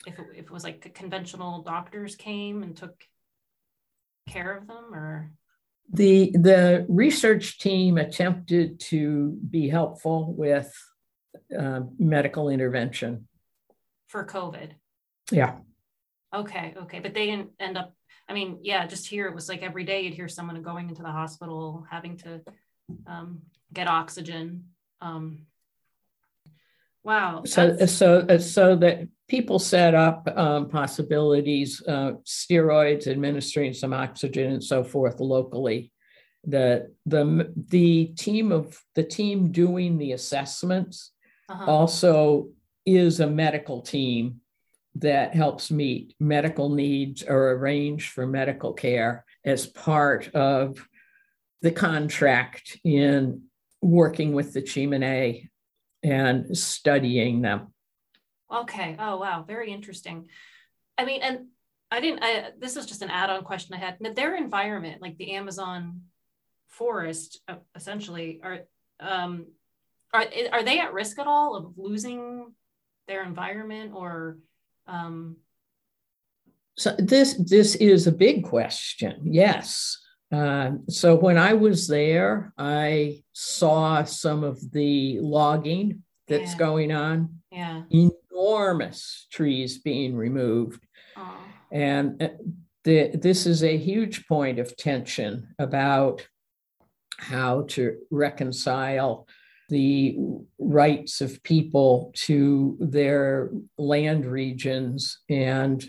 if 0.05 0.19
it, 0.19 0.25
if 0.35 0.45
it 0.45 0.51
was 0.51 0.63
like 0.63 0.93
conventional 0.93 1.61
doctors 1.61 2.15
came 2.15 2.63
and 2.63 2.75
took 2.75 3.03
care 4.27 4.57
of 4.57 4.67
them 4.67 4.93
or? 4.93 5.31
The 5.91 6.31
the 6.33 6.85
research 6.89 7.59
team 7.59 7.97
attempted 7.97 8.79
to 8.91 9.37
be 9.49 9.69
helpful 9.69 10.33
with 10.33 10.73
uh, 11.57 11.81
medical 11.99 12.49
intervention. 12.49 13.27
For 14.07 14.25
covid? 14.25 14.71
Yeah. 15.31 15.57
Okay 16.33 16.73
okay. 16.81 16.99
But 16.99 17.13
they 17.13 17.27
didn't 17.27 17.51
end 17.59 17.77
up 17.77 17.93
i 18.29 18.33
mean 18.33 18.59
yeah 18.61 18.85
just 18.85 19.07
here 19.07 19.27
it 19.27 19.35
was 19.35 19.49
like 19.49 19.61
every 19.61 19.83
day 19.83 20.01
you'd 20.01 20.13
hear 20.13 20.27
someone 20.27 20.61
going 20.61 20.89
into 20.89 21.01
the 21.01 21.11
hospital 21.11 21.85
having 21.89 22.17
to 22.17 22.41
um, 23.07 23.41
get 23.73 23.87
oxygen 23.87 24.65
um, 25.01 25.45
wow 27.03 27.43
so 27.45 27.77
so 27.85 28.37
so 28.37 28.75
that 28.75 29.07
people 29.27 29.59
set 29.59 29.95
up 29.95 30.27
um, 30.35 30.69
possibilities, 30.69 31.81
uh, 31.87 32.13
steroids, 32.25 33.07
administering 33.07 33.73
some 33.73 33.93
oxygen 33.93 34.51
and 34.53 34.63
so 34.63 34.83
forth 34.83 35.19
locally. 35.19 35.91
The, 36.43 36.91
the, 37.07 37.51
the 37.69 38.05
team 38.17 38.51
of 38.51 38.79
the 38.93 39.03
team 39.03 39.51
doing 39.51 39.97
the 39.97 40.11
assessments 40.11 41.11
uh-huh. 41.49 41.65
also 41.65 42.49
is 42.85 43.19
a 43.19 43.27
medical 43.27 43.81
team 43.81 44.41
that 44.95 45.35
helps 45.35 45.71
meet 45.71 46.15
medical 46.19 46.69
needs 46.69 47.21
or 47.23 47.51
arrange 47.51 48.09
for 48.09 48.25
medical 48.25 48.73
care 48.73 49.25
as 49.43 49.65
part 49.65 50.33
of 50.33 50.87
the 51.61 51.71
contract 51.71 52.77
in 52.83 53.43
working 53.81 54.33
with 54.33 54.53
the 54.53 54.61
Tsimane 54.61 55.49
and 56.01 56.57
studying 56.57 57.41
them. 57.41 57.73
Okay. 58.51 58.95
Oh, 58.97 59.17
wow. 59.17 59.43
Very 59.45 59.73
interesting. 59.73 60.27
I 60.97 61.03
mean, 61.03 61.21
and 61.21 61.47
I 61.91 61.99
didn't, 61.99 62.23
I, 62.23 62.51
this 62.57 62.77
is 62.77 62.85
just 62.85 63.01
an 63.01 63.09
add 63.09 63.29
on 63.29 63.43
question 63.43 63.75
I 63.75 63.79
had. 63.79 63.97
Their 64.15 64.35
environment, 64.35 65.01
like 65.01 65.17
the 65.17 65.33
Amazon 65.33 66.01
forest, 66.69 67.41
uh, 67.47 67.55
essentially, 67.75 68.39
are, 68.43 68.59
um, 68.99 69.47
are, 70.13 70.25
are 70.51 70.63
they 70.63 70.79
at 70.79 70.93
risk 70.93 71.19
at 71.19 71.27
all 71.27 71.55
of 71.55 71.73
losing 71.77 72.53
their 73.07 73.23
environment 73.23 73.91
or, 73.93 74.37
um, 74.87 75.37
so 76.77 76.95
this 76.97 77.33
this 77.35 77.75
is 77.75 78.07
a 78.07 78.11
big 78.11 78.43
question. 78.43 79.21
Yes. 79.23 79.97
Uh, 80.31 80.71
so 80.89 81.15
when 81.15 81.37
I 81.37 81.53
was 81.53 81.87
there, 81.87 82.51
I 82.57 83.23
saw 83.31 84.03
some 84.03 84.43
of 84.43 84.59
the 84.71 85.19
logging 85.21 86.03
that's 86.27 86.53
yeah. 86.53 86.57
going 86.57 86.91
on. 86.91 87.41
Yeah 87.51 87.83
enormous 88.35 89.27
trees 89.31 89.77
being 89.79 90.15
removed. 90.15 90.85
Aww. 91.17 91.35
And 91.71 92.21
uh, 92.21 92.29
the, 92.83 93.11
this 93.13 93.45
is 93.45 93.63
a 93.63 93.77
huge 93.77 94.27
point 94.27 94.59
of 94.59 94.75
tension 94.77 95.55
about 95.57 96.27
how 97.17 97.63
to 97.69 97.97
reconcile 98.11 99.27
the 99.69 100.17
rights 100.59 101.21
of 101.21 101.41
people 101.43 102.11
to 102.15 102.77
their 102.79 103.51
land 103.77 104.25
regions 104.25 105.19
and 105.29 105.83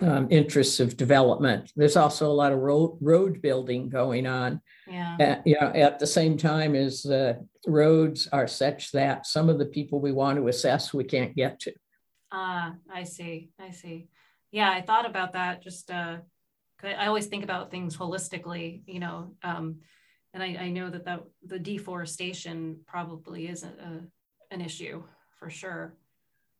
um, 0.00 0.26
interests 0.30 0.80
of 0.80 0.96
development. 0.96 1.72
There's 1.76 1.96
also 1.96 2.30
a 2.30 2.32
lot 2.32 2.52
of 2.52 2.58
road, 2.58 2.98
road 3.00 3.40
building 3.40 3.88
going 3.88 4.26
on. 4.26 4.60
Yeah. 4.88 5.16
At, 5.20 5.46
you 5.46 5.56
know, 5.60 5.68
at 5.68 5.98
the 5.98 6.06
same 6.06 6.36
time 6.36 6.74
as 6.74 7.06
uh, 7.06 7.34
roads 7.66 8.28
are 8.32 8.48
such 8.48 8.90
that 8.92 9.26
some 9.26 9.48
of 9.48 9.58
the 9.58 9.66
people 9.66 10.00
we 10.00 10.12
want 10.12 10.38
to 10.38 10.48
assess 10.48 10.92
we 10.92 11.04
can't 11.04 11.36
get 11.36 11.60
to. 11.60 11.72
Ah, 12.32 12.74
I 12.92 13.04
see. 13.04 13.50
I 13.60 13.70
see. 13.70 14.08
Yeah, 14.50 14.70
I 14.70 14.80
thought 14.80 15.06
about 15.06 15.34
that. 15.34 15.62
Just 15.62 15.90
uh, 15.90 16.16
I 16.82 17.06
always 17.06 17.26
think 17.26 17.44
about 17.44 17.70
things 17.70 17.96
holistically, 17.96 18.82
you 18.86 18.98
know, 18.98 19.34
um, 19.44 19.76
and 20.34 20.42
I, 20.42 20.56
I 20.60 20.70
know 20.70 20.90
that 20.90 21.04
the, 21.04 21.22
the 21.46 21.58
deforestation 21.58 22.80
probably 22.86 23.48
is 23.48 23.62
a, 23.64 23.68
a, 23.68 24.54
an 24.54 24.60
issue 24.60 25.02
for 25.38 25.50
sure. 25.50 25.94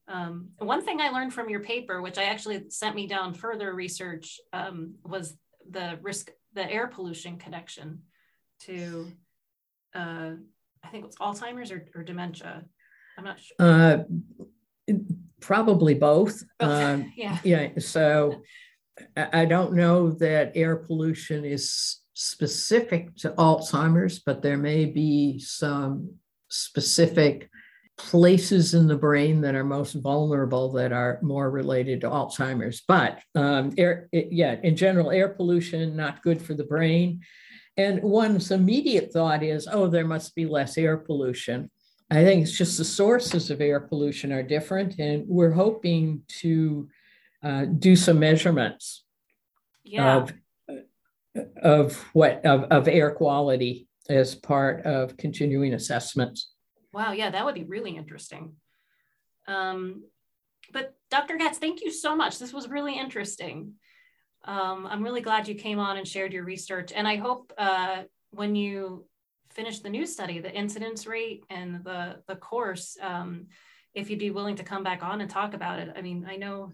Um, 0.08 0.48
one 0.58 0.84
thing 0.84 1.00
I 1.00 1.10
learned 1.10 1.32
from 1.32 1.48
your 1.48 1.60
paper, 1.60 2.02
which 2.02 2.18
I 2.18 2.24
actually 2.24 2.68
sent 2.70 2.96
me 2.96 3.06
down 3.06 3.34
further 3.34 3.72
research, 3.74 4.40
um, 4.52 4.94
was 5.04 5.36
the 5.70 5.98
risk, 6.02 6.30
the 6.54 6.70
air 6.70 6.88
pollution 6.88 7.38
connection 7.38 8.00
to, 8.62 9.10
uh, 9.94 10.32
I 10.84 10.88
think 10.90 11.06
it's 11.06 11.16
Alzheimer's 11.16 11.70
or, 11.70 11.86
or, 11.94 12.02
dementia. 12.02 12.64
I'm 13.16 13.24
not 13.24 13.38
sure. 13.40 13.56
Uh, 13.58 13.98
probably 15.40 15.94
both. 15.94 16.42
Um, 16.60 17.12
yeah. 17.16 17.38
Yeah. 17.44 17.68
So 17.78 18.42
I 19.16 19.44
don't 19.44 19.74
know 19.74 20.10
that 20.10 20.52
air 20.54 20.76
pollution 20.76 21.44
is 21.44 22.01
specific 22.14 23.14
to 23.16 23.30
Alzheimer's, 23.30 24.18
but 24.18 24.42
there 24.42 24.56
may 24.56 24.84
be 24.84 25.38
some 25.38 26.14
specific 26.48 27.48
places 27.96 28.74
in 28.74 28.86
the 28.86 28.96
brain 28.96 29.40
that 29.42 29.54
are 29.54 29.64
most 29.64 29.94
vulnerable 29.94 30.72
that 30.72 30.92
are 30.92 31.18
more 31.22 31.50
related 31.50 32.00
to 32.00 32.08
Alzheimer's. 32.08 32.82
But 32.86 33.20
um, 33.34 33.72
air, 33.78 34.08
yeah, 34.12 34.56
in 34.62 34.76
general, 34.76 35.10
air 35.10 35.28
pollution 35.28 35.96
not 35.96 36.22
good 36.22 36.40
for 36.40 36.54
the 36.54 36.64
brain. 36.64 37.20
And 37.76 38.02
one's 38.02 38.50
immediate 38.50 39.12
thought 39.12 39.42
is, 39.42 39.68
oh, 39.70 39.86
there 39.88 40.06
must 40.06 40.34
be 40.34 40.46
less 40.46 40.76
air 40.76 40.96
pollution. 40.96 41.70
I 42.10 42.22
think 42.24 42.42
it's 42.42 42.56
just 42.56 42.76
the 42.76 42.84
sources 42.84 43.50
of 43.50 43.62
air 43.62 43.80
pollution 43.80 44.32
are 44.32 44.42
different, 44.42 44.98
and 44.98 45.24
we're 45.26 45.52
hoping 45.52 46.22
to 46.40 46.88
uh, 47.42 47.64
do 47.64 47.96
some 47.96 48.18
measurements 48.18 49.04
yeah. 49.84 50.16
of 50.16 50.32
of 51.62 51.96
what 52.12 52.44
of, 52.44 52.64
of 52.64 52.88
air 52.88 53.10
quality 53.12 53.88
as 54.08 54.34
part 54.34 54.84
of 54.84 55.16
continuing 55.16 55.74
assessments. 55.74 56.52
Wow, 56.92 57.12
yeah, 57.12 57.30
that 57.30 57.44
would 57.44 57.54
be 57.54 57.64
really 57.64 57.96
interesting. 57.96 58.54
Um, 59.46 60.04
but 60.72 60.94
Dr. 61.10 61.36
Gatz, 61.36 61.56
thank 61.56 61.82
you 61.82 61.90
so 61.90 62.14
much. 62.14 62.38
This 62.38 62.52
was 62.52 62.68
really 62.68 62.98
interesting. 62.98 63.74
Um, 64.44 64.86
I'm 64.86 65.02
really 65.02 65.20
glad 65.20 65.48
you 65.48 65.54
came 65.54 65.78
on 65.78 65.96
and 65.96 66.06
shared 66.06 66.32
your 66.32 66.44
research. 66.44 66.92
And 66.94 67.06
I 67.06 67.16
hope 67.16 67.52
uh, 67.56 68.02
when 68.30 68.54
you 68.54 69.06
finish 69.50 69.80
the 69.80 69.90
new 69.90 70.06
study, 70.06 70.40
the 70.40 70.52
incidence 70.52 71.06
rate 71.06 71.44
and 71.50 71.84
the, 71.84 72.16
the 72.26 72.36
course, 72.36 72.96
um, 73.00 73.46
if 73.94 74.10
you'd 74.10 74.18
be 74.18 74.30
willing 74.30 74.56
to 74.56 74.64
come 74.64 74.82
back 74.82 75.02
on 75.02 75.20
and 75.20 75.30
talk 75.30 75.54
about 75.54 75.78
it. 75.78 75.92
I 75.94 76.00
mean, 76.02 76.26
I 76.28 76.36
know 76.36 76.72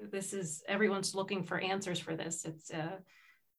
this 0.00 0.32
is, 0.32 0.62
everyone's 0.68 1.14
looking 1.14 1.42
for 1.42 1.58
answers 1.58 1.98
for 1.98 2.14
this. 2.14 2.44
It's, 2.44 2.70
uh, 2.70 2.98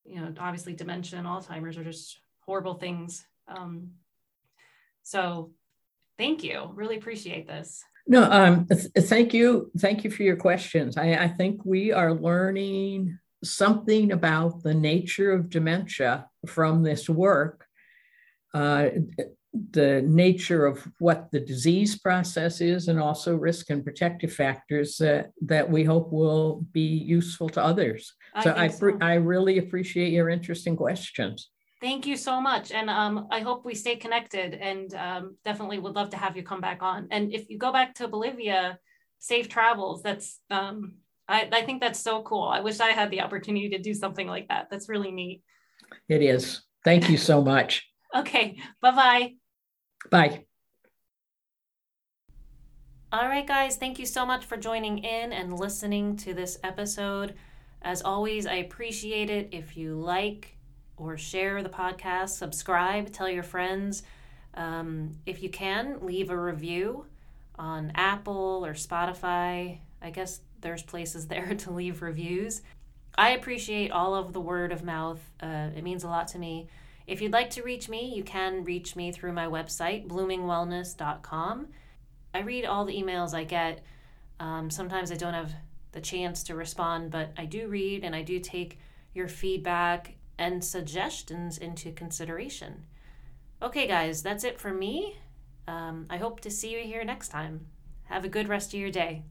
you 0.05 0.19
know, 0.19 0.33
obviously 0.39 0.73
dementia 0.73 1.19
and 1.19 1.27
Alzheimer's 1.27 1.77
are 1.77 1.83
just 1.83 2.19
horrible 2.45 2.75
things. 2.75 3.25
Um, 3.47 3.91
so 5.03 5.51
thank 6.17 6.43
you. 6.43 6.71
Really 6.73 6.97
appreciate 6.97 7.47
this. 7.47 7.83
No, 8.07 8.23
um, 8.23 8.67
th- 8.67 9.07
thank 9.07 9.33
you. 9.33 9.71
Thank 9.77 10.03
you 10.03 10.11
for 10.11 10.23
your 10.23 10.35
questions. 10.35 10.97
I, 10.97 11.13
I 11.13 11.27
think 11.27 11.63
we 11.63 11.91
are 11.91 12.13
learning 12.13 13.17
something 13.43 14.11
about 14.11 14.63
the 14.63 14.73
nature 14.73 15.31
of 15.31 15.49
dementia 15.49 16.27
from 16.47 16.83
this 16.83 17.09
work, 17.09 17.65
uh, 18.53 18.89
the 19.71 20.01
nature 20.03 20.65
of 20.65 20.87
what 20.99 21.29
the 21.31 21.39
disease 21.39 21.99
process 21.99 22.61
is, 22.61 22.87
and 22.87 22.99
also 22.99 23.35
risk 23.35 23.69
and 23.69 23.83
protective 23.83 24.33
factors 24.33 24.97
that, 24.97 25.31
that 25.41 25.69
we 25.69 25.83
hope 25.83 26.11
will 26.11 26.65
be 26.71 26.81
useful 26.81 27.49
to 27.49 27.63
others. 27.63 28.13
I 28.33 28.43
so 28.43 28.53
I, 28.55 28.67
think 28.67 29.01
so. 29.01 29.05
I 29.05 29.15
really 29.15 29.57
appreciate 29.57 30.11
your 30.11 30.29
interesting 30.29 30.75
questions. 30.75 31.49
Thank 31.81 32.05
you 32.05 32.15
so 32.15 32.39
much. 32.39 32.71
And 32.71 32.89
um, 32.89 33.27
I 33.31 33.39
hope 33.39 33.65
we 33.65 33.73
stay 33.73 33.95
connected 33.95 34.53
and 34.53 34.93
um, 34.93 35.35
definitely 35.43 35.79
would 35.79 35.95
love 35.95 36.11
to 36.11 36.17
have 36.17 36.37
you 36.37 36.43
come 36.43 36.61
back 36.61 36.83
on. 36.83 37.07
And 37.09 37.33
if 37.33 37.49
you 37.49 37.57
go 37.57 37.71
back 37.71 37.95
to 37.95 38.07
Bolivia, 38.07 38.77
safe 39.21 39.47
travels. 39.49 40.03
That's, 40.03 40.39
um, 40.49 40.93
I, 41.27 41.47
I 41.51 41.61
think 41.63 41.81
that's 41.81 41.99
so 41.99 42.21
cool. 42.23 42.43
I 42.43 42.59
wish 42.59 42.79
I 42.79 42.91
had 42.91 43.09
the 43.09 43.21
opportunity 43.21 43.69
to 43.69 43.77
do 43.79 43.93
something 43.93 44.27
like 44.27 44.49
that. 44.49 44.67
That's 44.69 44.89
really 44.89 45.11
neat. 45.11 45.41
It 46.09 46.21
is. 46.21 46.61
Thank 46.83 47.09
you 47.09 47.17
so 47.17 47.41
much. 47.41 47.87
Okay. 48.13 48.57
Bye 48.81 48.91
bye. 48.91 49.33
Bye. 50.09 50.43
All 53.13 53.25
right, 53.25 53.47
guys. 53.47 53.77
Thank 53.77 53.99
you 53.99 54.05
so 54.05 54.25
much 54.25 54.43
for 54.43 54.57
joining 54.57 54.97
in 54.97 55.31
and 55.31 55.57
listening 55.57 56.17
to 56.17 56.33
this 56.33 56.57
episode. 56.61 57.35
As 57.81 58.01
always, 58.01 58.45
I 58.45 58.55
appreciate 58.55 59.29
it 59.29 59.49
if 59.51 59.75
you 59.75 59.95
like, 59.95 60.55
or 60.97 61.17
share 61.17 61.63
the 61.63 61.69
podcast, 61.69 62.29
subscribe, 62.29 63.11
tell 63.11 63.29
your 63.29 63.43
friends. 63.43 64.03
Um, 64.53 65.17
if 65.25 65.41
you 65.41 65.49
can, 65.49 65.97
leave 66.01 66.29
a 66.29 66.39
review 66.39 67.05
on 67.55 67.91
Apple 67.95 68.63
or 68.65 68.73
Spotify. 68.73 69.79
I 70.01 70.09
guess 70.11 70.41
there's 70.61 70.83
places 70.83 71.27
there 71.27 71.55
to 71.55 71.71
leave 71.71 72.01
reviews. 72.01 72.61
I 73.17 73.31
appreciate 73.31 73.91
all 73.91 74.15
of 74.15 74.31
the 74.31 74.39
word 74.39 74.71
of 74.71 74.83
mouth, 74.83 75.19
uh, 75.41 75.69
it 75.75 75.83
means 75.83 76.03
a 76.03 76.07
lot 76.07 76.29
to 76.29 76.39
me. 76.39 76.69
If 77.07 77.21
you'd 77.21 77.33
like 77.33 77.49
to 77.51 77.63
reach 77.63 77.89
me, 77.89 78.13
you 78.15 78.23
can 78.23 78.63
reach 78.63 78.95
me 78.95 79.11
through 79.11 79.33
my 79.33 79.47
website, 79.47 80.07
bloomingwellness.com. 80.07 81.67
I 82.33 82.39
read 82.39 82.65
all 82.65 82.85
the 82.85 82.95
emails 82.95 83.33
I 83.33 83.43
get. 83.43 83.83
Um, 84.39 84.69
sometimes 84.69 85.11
I 85.11 85.15
don't 85.15 85.33
have 85.33 85.51
the 85.91 86.01
chance 86.01 86.43
to 86.43 86.55
respond, 86.55 87.11
but 87.11 87.31
I 87.37 87.45
do 87.45 87.67
read 87.67 88.03
and 88.03 88.15
I 88.15 88.21
do 88.21 88.39
take 88.39 88.79
your 89.13 89.27
feedback 89.27 90.15
and 90.37 90.63
suggestions 90.63 91.57
into 91.57 91.91
consideration. 91.91 92.85
Okay, 93.61 93.87
guys, 93.87 94.23
that's 94.23 94.43
it 94.43 94.59
for 94.59 94.73
me. 94.73 95.17
Um, 95.67 96.07
I 96.09 96.17
hope 96.17 96.39
to 96.41 96.49
see 96.49 96.71
you 96.73 96.79
here 96.79 97.03
next 97.03 97.29
time. 97.29 97.67
Have 98.05 98.25
a 98.25 98.29
good 98.29 98.49
rest 98.49 98.73
of 98.73 98.79
your 98.79 98.89
day. 98.89 99.23